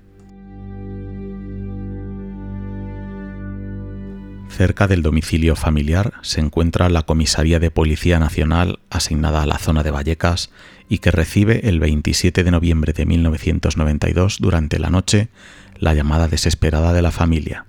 Cerca 4.50 4.88
del 4.88 5.03
domicilio 5.03 5.56
familiar 5.56 6.13
se 6.22 6.41
encuentra 6.41 6.89
la 6.89 7.03
Comisaría 7.03 7.60
de 7.60 7.72
Policía 7.72 8.20
Nacional 8.20 8.79
asignada 8.89 9.44
a 9.44 9.46
la 9.46 9.58
zona 9.58 9.84
de 9.84 9.91
Vallecas 9.91 10.50
y 10.89 10.98
que 10.98 11.12
recibe 11.12 11.70
el 11.70 11.79
27 11.79 12.44
de 12.44 12.51
noviembre 12.51 12.91
de 12.91 13.06
1992 13.06 14.39
durante 14.39 14.79
la 14.79 14.89
noche 14.89 15.29
la 15.77 15.94
llamada 15.94 16.27
desesperada 16.27 16.91
de 16.91 17.01
la 17.01 17.12
familia. 17.12 17.68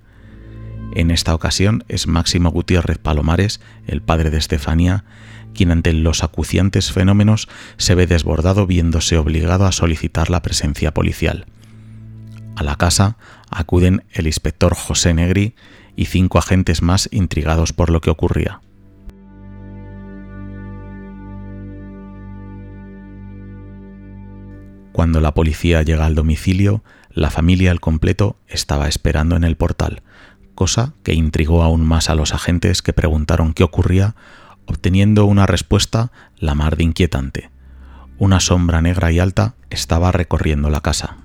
En 0.96 1.12
esta 1.12 1.34
ocasión 1.34 1.84
es 1.86 2.08
Máximo 2.08 2.50
Gutiérrez 2.50 2.98
Palomares, 2.98 3.60
el 3.86 4.02
padre 4.02 4.30
de 4.30 4.38
Estefanía, 4.38 5.04
quien 5.54 5.70
ante 5.70 5.92
los 5.92 6.22
acuciantes 6.22 6.92
fenómenos 6.92 7.48
se 7.76 7.94
ve 7.94 8.06
desbordado 8.06 8.66
viéndose 8.66 9.16
obligado 9.16 9.66
a 9.66 9.72
solicitar 9.72 10.30
la 10.30 10.42
presencia 10.42 10.92
policial. 10.92 11.46
A 12.56 12.62
la 12.62 12.76
casa 12.76 13.16
acuden 13.50 14.04
el 14.12 14.26
inspector 14.26 14.74
José 14.74 15.14
Negri 15.14 15.54
y 15.96 16.06
cinco 16.06 16.38
agentes 16.38 16.82
más 16.82 17.08
intrigados 17.12 17.72
por 17.72 17.90
lo 17.90 18.00
que 18.00 18.10
ocurría. 18.10 18.60
Cuando 24.92 25.20
la 25.20 25.32
policía 25.32 25.82
llega 25.82 26.04
al 26.04 26.14
domicilio, 26.14 26.82
la 27.10 27.30
familia 27.30 27.70
al 27.70 27.80
completo 27.80 28.36
estaba 28.48 28.88
esperando 28.88 29.36
en 29.36 29.44
el 29.44 29.56
portal, 29.56 30.02
cosa 30.54 30.94
que 31.02 31.14
intrigó 31.14 31.62
aún 31.62 31.86
más 31.86 32.10
a 32.10 32.14
los 32.14 32.34
agentes 32.34 32.82
que 32.82 32.92
preguntaron 32.92 33.54
qué 33.54 33.64
ocurría 33.64 34.14
obteniendo 34.70 35.24
una 35.26 35.46
respuesta 35.46 36.12
la 36.38 36.54
mar 36.54 36.76
de 36.76 36.84
inquietante. 36.84 37.50
Una 38.18 38.38
sombra 38.38 38.80
negra 38.80 39.10
y 39.10 39.18
alta 39.18 39.54
estaba 39.68 40.12
recorriendo 40.12 40.70
la 40.70 40.80
casa. 40.80 41.16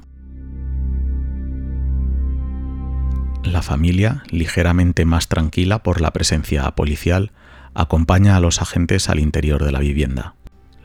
La 3.43 3.61
familia, 3.61 4.23
ligeramente 4.31 5.05
más 5.05 5.27
tranquila 5.27 5.83
por 5.83 6.01
la 6.01 6.11
presencia 6.11 6.69
policial, 6.71 7.31
acompaña 7.75 8.35
a 8.35 8.39
los 8.39 8.61
agentes 8.61 9.09
al 9.09 9.19
interior 9.19 9.63
de 9.63 9.71
la 9.71 9.79
vivienda. 9.79 10.33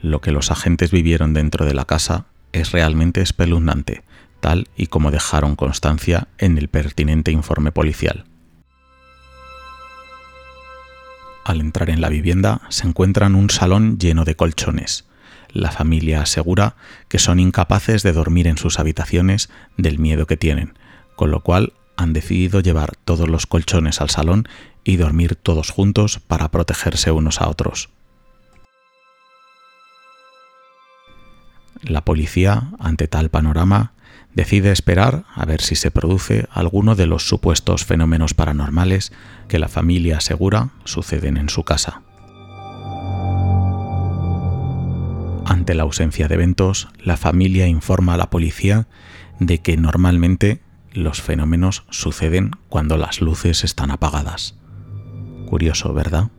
Lo 0.02 0.20
que 0.20 0.30
los 0.30 0.50
agentes 0.50 0.90
vivieron 0.90 1.32
dentro 1.32 1.64
de 1.64 1.72
la 1.72 1.86
casa 1.86 2.26
es 2.52 2.72
realmente 2.72 3.22
espeluznante, 3.22 4.02
tal 4.40 4.68
y 4.76 4.88
como 4.88 5.10
dejaron 5.10 5.56
constancia 5.56 6.28
en 6.36 6.58
el 6.58 6.68
pertinente 6.68 7.32
informe 7.32 7.72
policial. 7.72 8.24
Al 11.50 11.60
entrar 11.60 11.90
en 11.90 12.00
la 12.00 12.10
vivienda 12.10 12.60
se 12.68 12.86
encuentran 12.86 13.34
un 13.34 13.50
salón 13.50 13.98
lleno 13.98 14.24
de 14.24 14.36
colchones. 14.36 15.06
La 15.48 15.72
familia 15.72 16.22
asegura 16.22 16.76
que 17.08 17.18
son 17.18 17.40
incapaces 17.40 18.04
de 18.04 18.12
dormir 18.12 18.46
en 18.46 18.56
sus 18.56 18.78
habitaciones 18.78 19.50
del 19.76 19.98
miedo 19.98 20.28
que 20.28 20.36
tienen, 20.36 20.78
con 21.16 21.32
lo 21.32 21.40
cual 21.40 21.72
han 21.96 22.12
decidido 22.12 22.60
llevar 22.60 22.94
todos 23.04 23.28
los 23.28 23.48
colchones 23.48 24.00
al 24.00 24.10
salón 24.10 24.46
y 24.84 24.94
dormir 24.94 25.34
todos 25.34 25.70
juntos 25.70 26.20
para 26.20 26.52
protegerse 26.52 27.10
unos 27.10 27.40
a 27.40 27.48
otros. 27.48 27.88
La 31.82 32.04
policía, 32.04 32.70
ante 32.78 33.08
tal 33.08 33.28
panorama, 33.28 33.92
decide 34.34 34.70
esperar 34.70 35.24
a 35.34 35.44
ver 35.44 35.60
si 35.60 35.74
se 35.74 35.90
produce 35.90 36.46
alguno 36.50 36.94
de 36.94 37.06
los 37.06 37.28
supuestos 37.28 37.84
fenómenos 37.84 38.34
paranormales 38.34 39.12
que 39.48 39.58
la 39.58 39.68
familia 39.68 40.18
asegura 40.18 40.70
suceden 40.84 41.36
en 41.36 41.48
su 41.48 41.64
casa. 41.64 42.02
Ante 45.46 45.74
la 45.74 45.82
ausencia 45.82 46.28
de 46.28 46.34
eventos, 46.34 46.88
la 47.02 47.16
familia 47.16 47.66
informa 47.66 48.14
a 48.14 48.16
la 48.16 48.30
policía 48.30 48.86
de 49.40 49.58
que 49.58 49.76
normalmente 49.76 50.60
los 50.92 51.22
fenómenos 51.22 51.84
suceden 51.90 52.52
cuando 52.68 52.96
las 52.96 53.20
luces 53.20 53.64
están 53.64 53.90
apagadas. 53.90 54.56
Curioso, 55.48 55.92
¿verdad? 55.92 56.30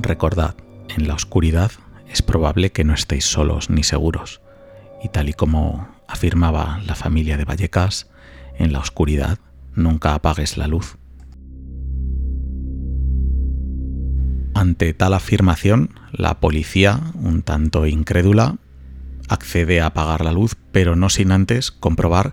Recordad, 0.00 0.54
en 0.88 1.08
la 1.08 1.14
oscuridad 1.14 1.72
es 2.08 2.22
probable 2.22 2.70
que 2.70 2.84
no 2.84 2.94
estéis 2.94 3.24
solos 3.24 3.70
ni 3.70 3.82
seguros, 3.82 4.40
y 5.02 5.08
tal 5.08 5.28
y 5.28 5.32
como 5.32 5.88
afirmaba 6.08 6.80
la 6.86 6.94
familia 6.94 7.36
de 7.36 7.44
Vallecas, 7.44 8.10
en 8.58 8.72
la 8.72 8.78
oscuridad 8.78 9.38
nunca 9.74 10.14
apagues 10.14 10.56
la 10.56 10.66
luz. 10.66 10.96
Ante 14.54 14.94
tal 14.94 15.14
afirmación, 15.14 15.90
la 16.12 16.38
policía, 16.38 17.00
un 17.14 17.42
tanto 17.42 17.86
incrédula, 17.86 18.56
accede 19.28 19.80
a 19.80 19.86
apagar 19.86 20.24
la 20.24 20.32
luz, 20.32 20.56
pero 20.70 20.94
no 20.94 21.08
sin 21.08 21.32
antes 21.32 21.72
comprobar 21.72 22.32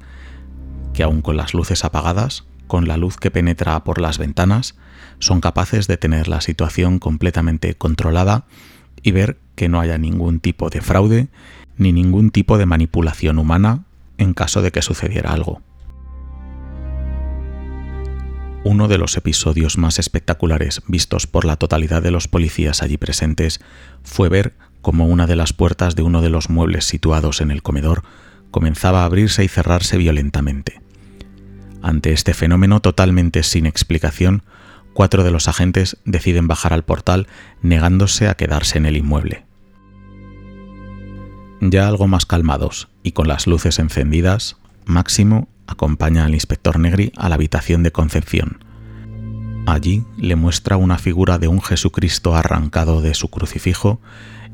que 0.93 1.03
aun 1.03 1.21
con 1.21 1.37
las 1.37 1.53
luces 1.53 1.83
apagadas, 1.83 2.43
con 2.67 2.87
la 2.87 2.97
luz 2.97 3.17
que 3.17 3.31
penetra 3.31 3.83
por 3.83 3.99
las 3.99 4.17
ventanas, 4.17 4.75
son 5.19 5.41
capaces 5.41 5.87
de 5.87 5.97
tener 5.97 6.27
la 6.27 6.41
situación 6.41 6.99
completamente 6.99 7.75
controlada 7.75 8.45
y 9.01 9.11
ver 9.11 9.39
que 9.55 9.69
no 9.69 9.79
haya 9.79 9.97
ningún 9.97 10.39
tipo 10.39 10.69
de 10.69 10.81
fraude 10.81 11.27
ni 11.81 11.91
ningún 11.91 12.29
tipo 12.29 12.57
de 12.57 12.67
manipulación 12.67 13.39
humana 13.39 13.85
en 14.17 14.33
caso 14.33 14.61
de 14.61 14.71
que 14.71 14.83
sucediera 14.83 15.33
algo. 15.33 15.61
Uno 18.63 18.87
de 18.87 18.99
los 18.99 19.17
episodios 19.17 19.79
más 19.79 19.97
espectaculares 19.97 20.83
vistos 20.87 21.25
por 21.25 21.45
la 21.45 21.55
totalidad 21.55 22.03
de 22.03 22.11
los 22.11 22.27
policías 22.27 22.83
allí 22.83 22.97
presentes 22.97 23.59
fue 24.03 24.29
ver 24.29 24.53
cómo 24.81 25.07
una 25.07 25.25
de 25.25 25.35
las 25.35 25.53
puertas 25.53 25.95
de 25.95 26.03
uno 26.03 26.21
de 26.21 26.29
los 26.29 26.51
muebles 26.51 26.85
situados 26.85 27.41
en 27.41 27.49
el 27.49 27.63
comedor 27.63 28.03
comenzaba 28.51 29.01
a 29.01 29.05
abrirse 29.05 29.43
y 29.43 29.47
cerrarse 29.47 29.97
violentamente. 29.97 30.81
Ante 31.81 32.11
este 32.11 32.35
fenómeno 32.35 32.79
totalmente 32.79 33.41
sin 33.41 33.65
explicación, 33.65 34.43
cuatro 34.93 35.23
de 35.23 35.31
los 35.31 35.47
agentes 35.47 35.97
deciden 36.05 36.47
bajar 36.47 36.73
al 36.73 36.83
portal 36.83 37.25
negándose 37.63 38.27
a 38.27 38.35
quedarse 38.35 38.77
en 38.77 38.85
el 38.85 38.97
inmueble. 38.97 39.45
Ya 41.61 41.87
algo 41.87 42.07
más 42.07 42.25
calmados 42.25 42.89
y 43.03 43.11
con 43.11 43.27
las 43.27 43.45
luces 43.45 43.77
encendidas, 43.77 44.57
Máximo 44.85 45.47
acompaña 45.67 46.25
al 46.25 46.33
inspector 46.33 46.79
Negri 46.79 47.13
a 47.17 47.29
la 47.29 47.35
habitación 47.35 47.83
de 47.83 47.91
Concepción. 47.91 48.63
Allí 49.67 50.03
le 50.17 50.35
muestra 50.35 50.75
una 50.75 50.97
figura 50.97 51.37
de 51.37 51.47
un 51.47 51.61
Jesucristo 51.61 52.35
arrancado 52.35 53.01
de 53.01 53.13
su 53.13 53.29
crucifijo 53.29 54.01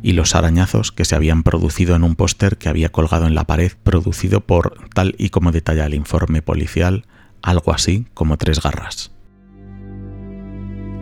y 0.03 0.11
los 0.11 0.35
arañazos 0.35 0.91
que 0.91 1.05
se 1.05 1.15
habían 1.15 1.43
producido 1.43 1.95
en 1.95 2.03
un 2.03 2.15
póster 2.15 2.57
que 2.57 2.67
había 2.67 2.89
colgado 2.89 3.25
en 3.25 3.35
la 3.35 3.45
pared, 3.45 3.71
producido 3.83 4.41
por, 4.41 4.77
tal 4.93 5.15
y 5.17 5.29
como 5.29 5.53
detalla 5.53 5.85
el 5.85 5.93
informe 5.93 6.41
policial, 6.41 7.05
algo 7.41 7.73
así 7.73 8.05
como 8.13 8.37
tres 8.37 8.61
garras. 8.61 9.13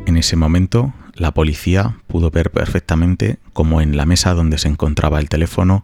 En 0.05 0.17
ese 0.17 0.35
momento, 0.35 0.93
la 1.15 1.33
policía 1.33 1.97
pudo 2.05 2.29
ver 2.29 2.51
perfectamente 2.51 3.39
cómo 3.53 3.81
en 3.81 3.97
la 3.97 4.05
mesa 4.05 4.35
donde 4.35 4.59
se 4.59 4.67
encontraba 4.67 5.19
el 5.19 5.29
teléfono 5.29 5.83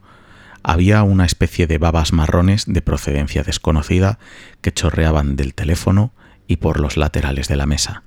había 0.63 1.03
una 1.03 1.25
especie 1.25 1.67
de 1.67 1.77
babas 1.77 2.13
marrones 2.13 2.65
de 2.67 2.81
procedencia 2.81 3.43
desconocida 3.43 4.19
que 4.61 4.71
chorreaban 4.71 5.35
del 5.35 5.53
teléfono 5.53 6.13
y 6.47 6.57
por 6.57 6.79
los 6.79 6.97
laterales 6.97 7.47
de 7.47 7.55
la 7.55 7.65
mesa. 7.65 8.03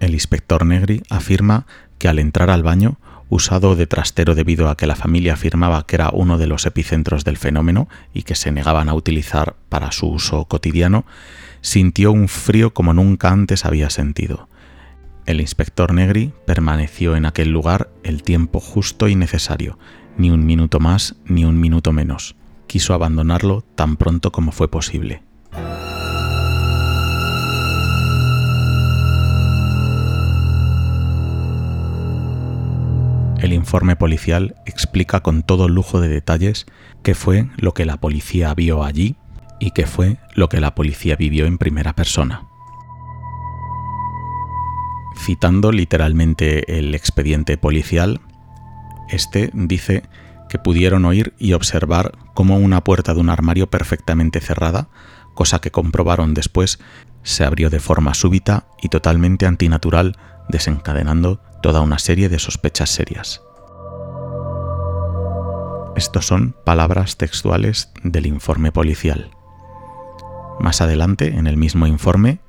El 0.00 0.14
inspector 0.14 0.64
Negri 0.64 1.02
afirma 1.10 1.66
que 1.98 2.08
al 2.08 2.18
entrar 2.18 2.50
al 2.50 2.62
baño, 2.62 2.98
usado 3.28 3.76
de 3.76 3.86
trastero 3.86 4.34
debido 4.34 4.68
a 4.68 4.76
que 4.76 4.86
la 4.86 4.96
familia 4.96 5.34
afirmaba 5.34 5.86
que 5.86 5.96
era 5.96 6.10
uno 6.12 6.36
de 6.36 6.46
los 6.46 6.66
epicentros 6.66 7.24
del 7.24 7.36
fenómeno 7.36 7.88
y 8.12 8.22
que 8.22 8.34
se 8.34 8.50
negaban 8.50 8.88
a 8.88 8.94
utilizar 8.94 9.54
para 9.68 9.92
su 9.92 10.08
uso 10.08 10.46
cotidiano, 10.46 11.04
sintió 11.60 12.12
un 12.12 12.28
frío 12.28 12.74
como 12.74 12.92
nunca 12.92 13.30
antes 13.30 13.64
había 13.64 13.88
sentido 13.90 14.49
el 15.30 15.40
inspector 15.40 15.94
Negri 15.94 16.32
permaneció 16.44 17.14
en 17.14 17.24
aquel 17.24 17.50
lugar 17.50 17.90
el 18.02 18.22
tiempo 18.22 18.58
justo 18.58 19.08
y 19.08 19.14
necesario, 19.14 19.78
ni 20.16 20.30
un 20.30 20.44
minuto 20.44 20.80
más 20.80 21.16
ni 21.24 21.44
un 21.44 21.58
minuto 21.60 21.92
menos. 21.92 22.34
Quiso 22.66 22.94
abandonarlo 22.94 23.62
tan 23.74 23.96
pronto 23.96 24.32
como 24.32 24.52
fue 24.52 24.68
posible. 24.68 25.22
El 33.38 33.54
informe 33.54 33.96
policial 33.96 34.56
explica 34.66 35.20
con 35.20 35.42
todo 35.42 35.68
lujo 35.68 36.00
de 36.00 36.08
detalles 36.08 36.66
qué 37.02 37.14
fue 37.14 37.48
lo 37.56 37.72
que 37.72 37.86
la 37.86 37.96
policía 37.96 38.52
vio 38.54 38.84
allí 38.84 39.16
y 39.60 39.70
qué 39.70 39.86
fue 39.86 40.18
lo 40.34 40.48
que 40.48 40.60
la 40.60 40.74
policía 40.74 41.16
vivió 41.16 41.46
en 41.46 41.56
primera 41.56 41.94
persona 41.94 42.49
citando 45.20 45.70
literalmente 45.70 46.78
el 46.78 46.94
expediente 46.94 47.58
policial, 47.58 48.20
este 49.10 49.50
dice 49.52 50.02
que 50.48 50.58
pudieron 50.58 51.04
oír 51.04 51.34
y 51.38 51.52
observar 51.52 52.12
cómo 52.34 52.58
una 52.58 52.82
puerta 52.82 53.14
de 53.14 53.20
un 53.20 53.28
armario 53.28 53.68
perfectamente 53.68 54.40
cerrada, 54.40 54.88
cosa 55.34 55.60
que 55.60 55.70
comprobaron 55.70 56.34
después, 56.34 56.80
se 57.22 57.44
abrió 57.44 57.70
de 57.70 57.80
forma 57.80 58.14
súbita 58.14 58.66
y 58.80 58.88
totalmente 58.88 59.46
antinatural, 59.46 60.16
desencadenando 60.48 61.40
toda 61.62 61.82
una 61.82 61.98
serie 61.98 62.28
de 62.28 62.38
sospechas 62.38 62.90
serias. 62.90 63.42
Estos 65.96 66.26
son 66.26 66.56
palabras 66.64 67.18
textuales 67.18 67.92
del 68.02 68.26
informe 68.26 68.72
policial. 68.72 69.30
Más 70.58 70.80
adelante, 70.80 71.36
en 71.36 71.46
el 71.46 71.56
mismo 71.56 71.86
informe, 71.86 72.40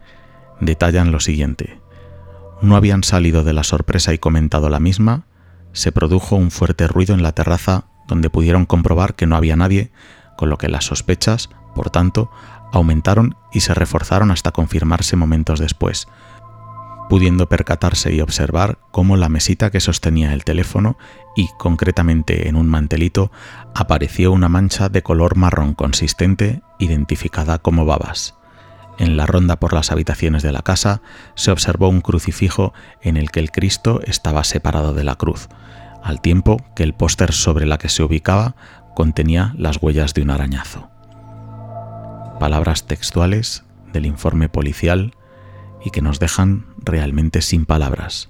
detallan 0.61 1.11
lo 1.11 1.19
siguiente 1.19 1.80
no 2.61 2.75
habían 2.75 3.03
salido 3.03 3.43
de 3.43 3.53
la 3.53 3.63
sorpresa 3.63 4.13
y 4.13 4.17
comentado 4.17 4.69
la 4.69 4.79
misma, 4.79 5.25
se 5.73 5.91
produjo 5.91 6.35
un 6.35 6.51
fuerte 6.51 6.87
ruido 6.87 7.15
en 7.15 7.23
la 7.23 7.31
terraza 7.31 7.85
donde 8.07 8.29
pudieron 8.29 8.65
comprobar 8.65 9.15
que 9.15 9.25
no 9.25 9.35
había 9.35 9.55
nadie, 9.55 9.91
con 10.37 10.49
lo 10.49 10.57
que 10.57 10.69
las 10.69 10.85
sospechas, 10.85 11.49
por 11.75 11.89
tanto, 11.89 12.29
aumentaron 12.71 13.35
y 13.51 13.61
se 13.61 13.73
reforzaron 13.73 14.31
hasta 14.31 14.51
confirmarse 14.51 15.15
momentos 15.15 15.59
después, 15.59 16.07
pudiendo 17.09 17.49
percatarse 17.49 18.13
y 18.13 18.21
observar 18.21 18.79
cómo 18.91 19.17
la 19.17 19.29
mesita 19.29 19.69
que 19.69 19.79
sostenía 19.79 20.33
el 20.33 20.43
teléfono 20.43 20.97
y 21.35 21.49
concretamente 21.57 22.47
en 22.47 22.55
un 22.55 22.69
mantelito 22.69 23.31
apareció 23.75 24.31
una 24.31 24.49
mancha 24.49 24.89
de 24.89 25.03
color 25.03 25.35
marrón 25.35 25.73
consistente 25.73 26.61
identificada 26.79 27.59
como 27.59 27.85
babas. 27.85 28.35
En 29.01 29.17
la 29.17 29.25
ronda 29.25 29.59
por 29.59 29.73
las 29.73 29.91
habitaciones 29.91 30.43
de 30.43 30.51
la 30.51 30.61
casa 30.61 31.01
se 31.33 31.49
observó 31.49 31.89
un 31.89 32.01
crucifijo 32.01 32.71
en 33.01 33.17
el 33.17 33.31
que 33.31 33.39
el 33.39 33.49
Cristo 33.49 33.99
estaba 34.05 34.43
separado 34.43 34.93
de 34.93 35.03
la 35.03 35.15
cruz, 35.15 35.49
al 36.03 36.21
tiempo 36.21 36.63
que 36.75 36.83
el 36.83 36.93
póster 36.93 37.33
sobre 37.33 37.65
la 37.65 37.79
que 37.79 37.89
se 37.89 38.03
ubicaba 38.03 38.55
contenía 38.93 39.55
las 39.57 39.81
huellas 39.81 40.13
de 40.13 40.21
un 40.21 40.29
arañazo. 40.29 40.91
Palabras 42.39 42.85
textuales 42.85 43.63
del 43.91 44.05
informe 44.05 44.49
policial 44.49 45.15
y 45.83 45.89
que 45.89 46.03
nos 46.03 46.19
dejan 46.19 46.67
realmente 46.77 47.41
sin 47.41 47.65
palabras. 47.65 48.29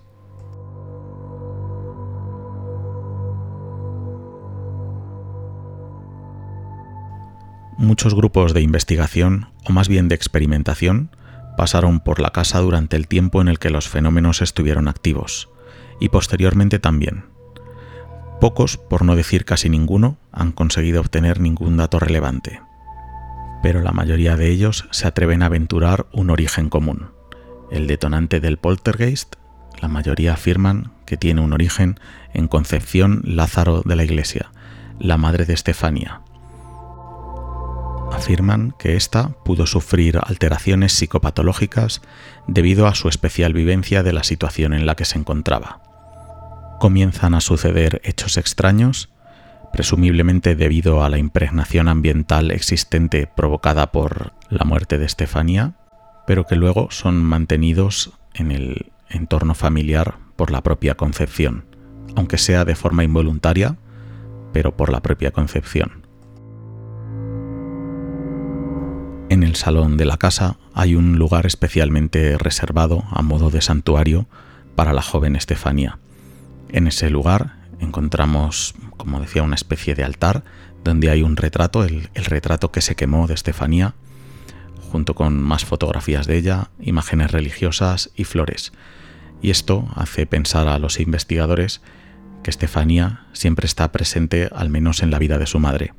Muchos 7.82 8.13
grupos 8.13 8.54
de 8.54 8.62
investigación, 8.62 9.48
o 9.65 9.74
más 9.74 9.88
bien 9.88 10.08
de 10.08 10.13
experimentación, 10.13 11.10
pasaron 11.58 12.00
por 12.00 12.20
la 12.20 12.30
casa 12.30 12.60
durante 12.60 12.96
el 12.96 13.08
tiempo 13.08 13.41
en 13.41 13.48
el 13.48 13.58
que 13.58 13.72
los 13.72 13.89
fenómenos 13.89 14.44
estuvieron 14.44 14.88
activos, 14.88 15.50
y 16.00 16.10
posteriormente 16.10 16.78
también. 16.78 17.26
Pocos, 18.39 18.78
por 18.78 19.04
no 19.04 19.15
decir 19.15 19.46
casi 19.46 19.67
ninguno, 19.67 20.20
han 20.32 20.52
conseguido 20.52 21.02
obtener 21.02 21.39
ningún 21.39 21.76
dato 21.76 21.98
relevante, 21.98 22.62
pero 23.63 23.82
la 23.82 23.94
mayoría 23.94 24.36
de 24.36 24.52
ellos 24.52 24.88
se 24.91 25.08
atreven 25.08 25.41
a 25.41 25.48
aventurar 25.48 26.06
un 26.13 26.30
origen 26.30 26.70
común. 26.70 27.08
El 27.72 27.88
detonante 27.88 28.39
del 28.39 28.58
poltergeist, 28.58 29.38
la 29.82 29.88
mayoría 29.88 30.34
afirman 30.34 30.91
que 31.08 31.17
tiene 31.17 31.41
un 31.41 31.52
origen 31.52 32.00
en 32.36 32.48
Concepción 32.48 33.24
Lázaro 33.24 33.82
de 33.84 33.96
la 33.96 34.04
Iglesia, 34.04 34.52
la 35.00 35.17
madre 35.17 35.46
de 35.46 35.56
Estefania, 35.56 36.22
afirman 38.21 38.75
que 38.77 38.95
ésta 38.95 39.29
pudo 39.43 39.65
sufrir 39.65 40.19
alteraciones 40.21 40.93
psicopatológicas 40.93 42.03
debido 42.45 42.86
a 42.86 42.93
su 42.93 43.10
especial 43.10 43.51
vivencia 43.51 44.03
de 44.03 44.13
la 44.13 44.23
situación 44.23 44.75
en 44.75 44.86
la 44.86 44.93
que 44.93 45.05
se 45.05 45.17
encontraba. 45.17 45.81
Comienzan 46.79 47.34
a 47.34 47.41
suceder 47.41 47.99
hechos 48.03 48.38
extraños, 48.38 49.10
presumiblemente 49.73 50.55
debido 50.55 51.03
a 51.03 51.10
la 51.10 51.17
impregnación 51.17 51.88
ambiental 51.88 52.51
existente 52.51 53.25
provocada 53.25 53.91
por 53.91 54.34
la 54.49 54.65
muerte 54.65 54.99
de 54.99 55.05
Estefanía, 55.05 55.73
pero 56.27 56.45
que 56.45 56.55
luego 56.55 56.91
son 56.91 57.23
mantenidos 57.23 58.12
en 58.36 58.51
el 58.51 58.91
entorno 59.10 59.55
familiar 59.55 60.17
por 60.36 60.51
la 60.51 60.62
propia 60.62 60.93
concepción, 60.93 61.65
aunque 62.15 62.38
sea 62.38 62.65
de 62.65 62.75
forma 62.75 63.03
involuntaria, 63.03 63.77
pero 64.53 64.77
por 64.77 64.91
la 64.91 65.01
propia 65.01 65.31
concepción. 65.31 66.01
En 69.32 69.44
el 69.44 69.56
salón 69.56 69.96
de 69.96 70.04
la 70.04 70.17
casa 70.17 70.58
hay 70.74 70.94
un 70.94 71.17
lugar 71.17 71.46
especialmente 71.46 72.38
reservado 72.38 73.06
a 73.12 73.22
modo 73.22 73.50
de 73.50 73.62
santuario 73.62 74.28
para 74.76 74.91
la 74.91 75.02
joven 75.02 75.38
Estefanía. 75.38 76.00
En 76.67 76.86
ese 76.86 77.10
lugar 77.10 77.56
encontramos, 77.80 78.76
como 78.98 79.22
decía, 79.22 79.41
una 79.44 79.56
especie 79.56 79.96
de 79.96 80.04
altar 80.04 80.44
donde 80.84 81.10
hay 81.10 81.22
un 81.22 81.38
retrato, 81.38 81.86
el, 81.86 82.10
retrato 82.13 82.74
que 82.74 82.82
se 82.82 82.98
quemó 82.98 83.26
de 83.28 83.36
Estefanía, 83.36 83.96
junto 84.91 85.15
con 85.15 85.41
más 85.41 85.63
fotografías 85.63 86.28
de 86.28 86.36
ella, 86.36 86.72
imágenes 86.82 87.32
religiosas 87.32 88.12
y 88.17 88.26
flores. 88.26 88.74
Y 89.41 89.52
esto 89.52 89.88
hace 89.96 90.26
pensar 90.26 90.67
a 90.67 90.78
los 90.78 91.00
investigadores 91.00 91.80
que 92.44 92.50
Estefanía 92.50 93.28
siempre 93.32 93.65
está 93.65 93.94
presente 93.94 94.50
al 94.54 94.70
menos 94.70 95.02
en 95.02 95.10
la 95.10 95.20
vida 95.20 95.38
de 95.38 95.48
su 95.48 95.58
madre. 95.58 95.94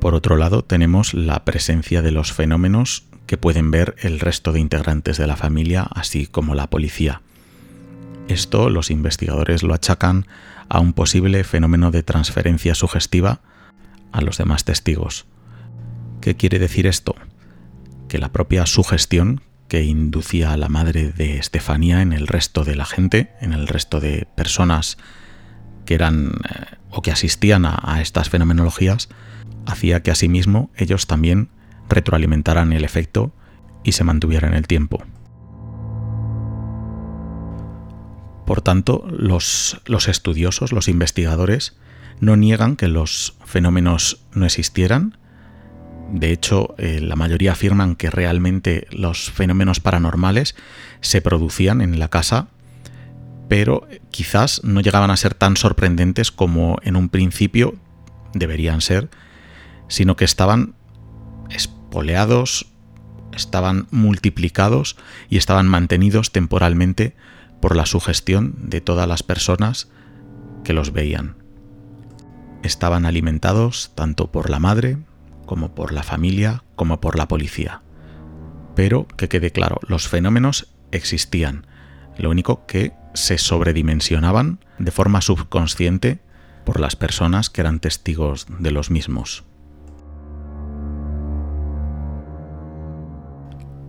Por 0.00 0.14
otro 0.14 0.36
lado, 0.36 0.64
tenemos 0.64 1.12
la 1.12 1.44
presencia 1.44 2.00
de 2.00 2.10
los 2.10 2.32
fenómenos 2.32 3.04
que 3.26 3.36
pueden 3.36 3.70
ver 3.70 3.94
el 4.00 4.18
resto 4.18 4.52
de 4.52 4.58
integrantes 4.58 5.18
de 5.18 5.26
la 5.26 5.36
familia, 5.36 5.82
así 5.82 6.26
como 6.26 6.54
la 6.54 6.70
policía. 6.70 7.20
Esto 8.26 8.70
los 8.70 8.90
investigadores 8.90 9.62
lo 9.62 9.74
achacan 9.74 10.26
a 10.68 10.80
un 10.80 10.94
posible 10.94 11.44
fenómeno 11.44 11.90
de 11.90 12.02
transferencia 12.02 12.74
sugestiva 12.74 13.40
a 14.10 14.22
los 14.22 14.38
demás 14.38 14.64
testigos. 14.64 15.26
¿Qué 16.20 16.34
quiere 16.34 16.58
decir 16.58 16.86
esto? 16.86 17.14
Que 18.08 18.18
la 18.18 18.32
propia 18.32 18.66
sugestión 18.66 19.42
que 19.68 19.82
inducía 19.82 20.52
a 20.52 20.56
la 20.56 20.68
madre 20.68 21.12
de 21.12 21.36
Estefanía 21.36 22.02
en 22.02 22.12
el 22.12 22.26
resto 22.26 22.64
de 22.64 22.74
la 22.74 22.86
gente, 22.86 23.32
en 23.40 23.52
el 23.52 23.68
resto 23.68 24.00
de 24.00 24.26
personas 24.34 24.96
que 25.90 25.96
eran 25.96 26.34
eh, 26.48 26.76
o 26.90 27.02
que 27.02 27.10
asistían 27.10 27.64
a, 27.66 28.00
estas 28.00 28.30
fenomenologías, 28.30 29.08
hacía 29.66 30.04
que 30.04 30.12
asimismo 30.12 30.70
ellos 30.76 31.08
también 31.08 31.48
retroalimentaran 31.88 32.72
el 32.72 32.84
efecto 32.84 33.34
y 33.82 33.90
se 33.90 34.04
mantuvieran 34.04 34.54
el 34.54 34.68
tiempo. 34.68 35.02
Por 38.46 38.62
tanto, 38.62 39.04
los, 39.10 39.80
los, 39.84 40.06
estudiosos, 40.06 40.70
los 40.70 40.86
investigadores, 40.86 41.76
no 42.20 42.36
niegan 42.36 42.76
que 42.76 42.86
los 42.86 43.34
fenómenos 43.44 44.22
no 44.32 44.46
existieran, 44.46 45.18
de 46.12 46.30
hecho, 46.30 46.76
eh, 46.78 47.00
la 47.00 47.16
mayoría 47.16 47.50
afirman 47.50 47.96
que 47.96 48.10
realmente 48.10 48.86
los 48.92 49.32
fenómenos 49.32 49.80
paranormales 49.80 50.54
se 51.00 51.20
producían 51.20 51.80
en 51.80 51.98
la 51.98 52.06
casa, 52.06 52.46
pero 53.50 53.88
quizás 54.12 54.62
no 54.62 54.80
llegaban 54.80 55.10
a 55.10 55.16
ser 55.16 55.34
tan 55.34 55.56
sorprendentes 55.56 56.30
como 56.30 56.78
en 56.82 56.94
un 56.94 57.08
principio 57.08 57.74
deberían 58.32 58.80
ser, 58.80 59.10
sino 59.88 60.14
que 60.14 60.24
estaban 60.24 60.76
espoleados, 61.50 62.70
estaban 63.32 63.88
multiplicados 63.90 64.96
y 65.28 65.36
estaban 65.36 65.66
mantenidos 65.66 66.30
temporalmente 66.30 67.16
por 67.60 67.74
la 67.74 67.86
sugestión 67.86 68.54
de 68.56 68.80
todas 68.80 69.08
las 69.08 69.24
personas 69.24 69.90
que 70.62 70.72
los 70.72 70.92
veían. 70.92 71.34
Estaban 72.62 73.04
alimentados 73.04 73.90
tanto 73.96 74.30
por 74.30 74.48
la 74.48 74.60
madre, 74.60 74.96
como 75.44 75.74
por 75.74 75.92
la 75.92 76.04
familia, 76.04 76.62
como 76.76 77.00
por 77.00 77.18
la 77.18 77.26
policía. 77.26 77.82
Pero 78.76 79.08
que 79.08 79.28
quede 79.28 79.50
claro, 79.50 79.80
los 79.88 80.06
fenómenos 80.06 80.72
existían, 80.92 81.66
lo 82.20 82.30
único 82.30 82.66
que 82.66 82.92
se 83.14 83.38
sobredimensionaban 83.38 84.60
de 84.78 84.90
forma 84.90 85.20
subconsciente 85.20 86.20
por 86.64 86.80
las 86.80 86.96
personas 86.96 87.50
que 87.50 87.60
eran 87.60 87.80
testigos 87.80 88.46
de 88.58 88.70
los 88.70 88.90
mismos. 88.90 89.44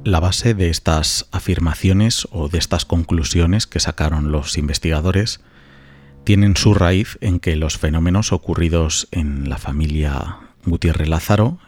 La 0.04 0.20
base 0.20 0.56
de 0.56 0.70
estas 0.70 1.28
afirmaciones 1.32 2.28
o 2.32 2.50
de 2.50 2.58
estas 2.58 2.86
conclusiones 2.86 3.68
que 3.68 3.80
sacaron 3.80 4.32
los 4.32 4.58
investigadores 4.58 5.42
tienen 6.24 6.56
su 6.56 6.74
raíz 6.74 7.20
en 7.22 7.40
que 7.40 7.56
los 7.56 7.78
fenómenos 7.78 8.32
ocurridos 8.32 9.08
en 9.12 9.48
la 9.48 9.58
familia 9.58 10.38
Gutiérrez 10.66 11.08
Lázaro, 11.08 11.60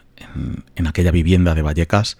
en, 0.76 0.88
aquella 0.88 1.12
vivienda 1.12 1.54
de 1.54 1.62
Vallecas, 1.62 2.17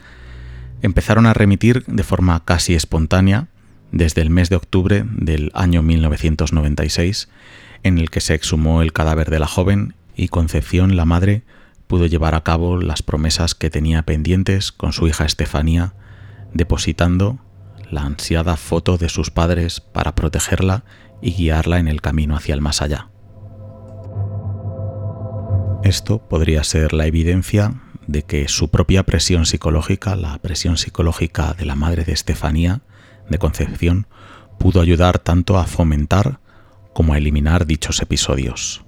empezaron 0.82 1.26
a 1.26 1.34
remitir 1.34 1.84
de 1.86 2.04
forma 2.04 2.44
casi 2.46 2.76
espontánea 2.76 3.48
desde 3.94 4.22
el 4.24 4.32
mes 4.32 4.50
de 4.50 4.56
octubre 4.56 5.06
del 5.08 5.52
año 5.54 5.84
1996, 5.84 7.30
en 7.84 8.00
el 8.00 8.10
que 8.10 8.22
se 8.22 8.34
exhumó 8.34 8.82
el 8.82 8.92
cadáver 8.92 9.30
de 9.30 9.40
la 9.40 9.48
joven 9.48 9.94
y 10.16 10.28
Concepción, 10.28 10.98
la 10.98 11.06
madre, 11.06 11.44
pudo 11.88 12.08
llevar 12.08 12.34
a 12.34 12.44
cabo 12.44 12.78
las 12.78 13.04
promesas 13.04 13.54
que 13.54 13.70
tenía 13.70 14.02
pendientes 14.02 14.72
con 14.72 14.94
su 14.94 15.08
hija 15.08 15.26
Estefanía, 15.26 15.94
depositando 16.54 17.40
la 17.92 18.02
ansiada 18.02 18.58
foto 18.58 18.98
de 18.98 19.10
sus 19.10 19.30
padres 19.30 19.80
para 19.80 20.16
protegerla 20.16 20.84
y 21.22 21.34
guiarla 21.34 21.78
en 21.78 21.88
el 21.88 22.02
camino 22.02 22.36
hacia 22.36 22.56
el 22.56 22.62
más 22.62 22.82
allá. 22.82 23.10
Esto 25.84 26.18
podría 26.28 26.64
ser 26.64 26.94
la 26.94 27.06
evidencia 27.06 27.76
de 28.08 28.24
que 28.24 28.48
su 28.48 28.70
propia 28.70 29.04
presión 29.04 29.46
psicológica, 29.46 30.16
la 30.16 30.40
presión 30.40 30.78
psicológica 30.78 31.54
de 31.54 31.66
la 31.66 31.76
madre 31.76 32.06
de 32.06 32.14
Estefanía, 32.14 32.82
de 33.30 33.38
Concepción, 33.38 34.08
pudo 34.60 34.82
ayudar 34.82 35.20
tanto 35.20 35.58
a 35.58 35.66
fomentar 35.66 36.40
como 36.94 37.14
a 37.14 37.18
eliminar 37.18 37.66
dichos 37.66 38.02
episodios. 38.02 38.84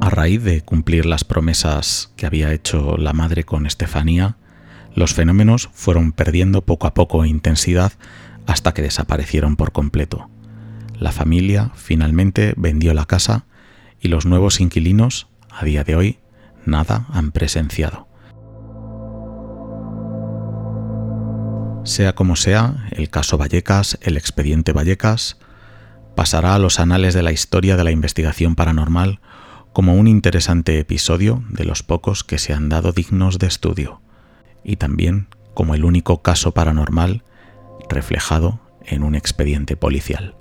A 0.00 0.10
raíz 0.10 0.44
de 0.44 0.60
cumplir 0.60 1.06
las 1.06 1.24
promesas 1.24 2.12
que 2.16 2.26
había 2.26 2.52
hecho 2.52 2.96
la 2.96 3.12
madre 3.12 3.44
con 3.44 3.66
Estefanía, 3.66 4.36
los 4.94 5.14
fenómenos 5.14 5.68
fueron 5.72 6.12
perdiendo 6.12 6.62
poco 6.62 6.86
a 6.86 6.94
poco 6.94 7.24
intensidad 7.24 7.92
hasta 8.46 8.72
que 8.72 8.82
desaparecieron 8.82 9.56
por 9.56 9.72
completo. 9.72 10.30
La 10.98 11.12
familia 11.12 11.72
finalmente 11.74 12.54
vendió 12.56 12.94
la 12.94 13.04
casa 13.04 13.46
y 14.00 14.08
los 14.08 14.26
nuevos 14.26 14.60
inquilinos, 14.60 15.26
a 15.50 15.64
día 15.64 15.84
de 15.84 15.96
hoy, 15.96 16.18
nada 16.64 17.06
han 17.10 17.32
presenciado. 17.32 18.05
Sea 21.86 22.16
como 22.16 22.34
sea, 22.34 22.88
el 22.90 23.10
caso 23.10 23.38
Vallecas, 23.38 23.96
el 24.02 24.16
expediente 24.16 24.72
Vallecas, 24.72 25.38
pasará 26.16 26.56
a 26.56 26.58
los 26.58 26.80
anales 26.80 27.14
de 27.14 27.22
la 27.22 27.30
historia 27.30 27.76
de 27.76 27.84
la 27.84 27.92
investigación 27.92 28.56
paranormal 28.56 29.20
como 29.72 29.94
un 29.94 30.08
interesante 30.08 30.80
episodio 30.80 31.44
de 31.48 31.64
los 31.64 31.84
pocos 31.84 32.24
que 32.24 32.38
se 32.38 32.52
han 32.52 32.68
dado 32.68 32.90
dignos 32.90 33.38
de 33.38 33.46
estudio, 33.46 34.02
y 34.64 34.76
también 34.76 35.28
como 35.54 35.76
el 35.76 35.84
único 35.84 36.22
caso 36.22 36.52
paranormal 36.52 37.22
reflejado 37.88 38.58
en 38.84 39.04
un 39.04 39.14
expediente 39.14 39.76
policial. 39.76 40.36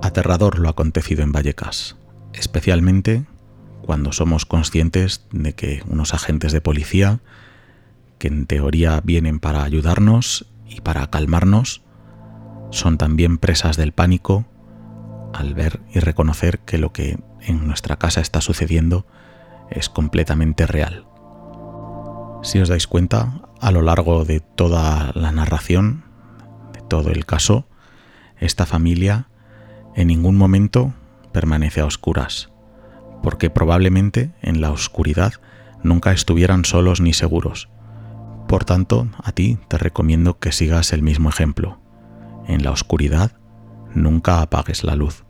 aterrador 0.00 0.58
lo 0.58 0.68
acontecido 0.68 1.22
en 1.22 1.32
Vallecas, 1.32 1.96
especialmente 2.32 3.24
cuando 3.84 4.12
somos 4.12 4.46
conscientes 4.46 5.26
de 5.32 5.54
que 5.54 5.82
unos 5.88 6.14
agentes 6.14 6.52
de 6.52 6.60
policía, 6.60 7.20
que 8.18 8.28
en 8.28 8.46
teoría 8.46 9.00
vienen 9.02 9.40
para 9.40 9.64
ayudarnos 9.64 10.46
y 10.66 10.80
para 10.80 11.08
calmarnos, 11.08 11.82
son 12.70 12.96
también 12.96 13.38
presas 13.38 13.76
del 13.76 13.92
pánico 13.92 14.46
al 15.34 15.54
ver 15.54 15.80
y 15.92 16.00
reconocer 16.00 16.60
que 16.60 16.78
lo 16.78 16.92
que 16.92 17.18
en 17.40 17.66
nuestra 17.66 17.96
casa 17.96 18.20
está 18.20 18.40
sucediendo 18.40 19.06
es 19.70 19.88
completamente 19.88 20.66
real. 20.66 21.06
Si 22.42 22.58
os 22.60 22.68
dais 22.68 22.86
cuenta, 22.86 23.42
a 23.60 23.70
lo 23.70 23.82
largo 23.82 24.24
de 24.24 24.40
toda 24.40 25.12
la 25.14 25.32
narración, 25.32 26.04
de 26.72 26.80
todo 26.82 27.10
el 27.10 27.24
caso, 27.24 27.66
esta 28.38 28.66
familia 28.66 29.28
en 29.94 30.08
ningún 30.08 30.36
momento 30.36 30.92
permanece 31.32 31.80
a 31.80 31.86
oscuras, 31.86 32.51
porque 33.22 33.50
probablemente 33.50 34.32
en 34.42 34.60
la 34.60 34.70
oscuridad 34.70 35.34
nunca 35.82 36.12
estuvieran 36.12 36.64
solos 36.64 37.00
ni 37.00 37.12
seguros. 37.12 37.68
Por 38.48 38.64
tanto, 38.64 39.08
a 39.22 39.32
ti 39.32 39.58
te 39.68 39.78
recomiendo 39.78 40.38
que 40.38 40.52
sigas 40.52 40.92
el 40.92 41.02
mismo 41.02 41.28
ejemplo. 41.28 41.78
En 42.46 42.62
la 42.62 42.70
oscuridad 42.70 43.32
nunca 43.94 44.42
apagues 44.42 44.84
la 44.84 44.96
luz. 44.96 45.24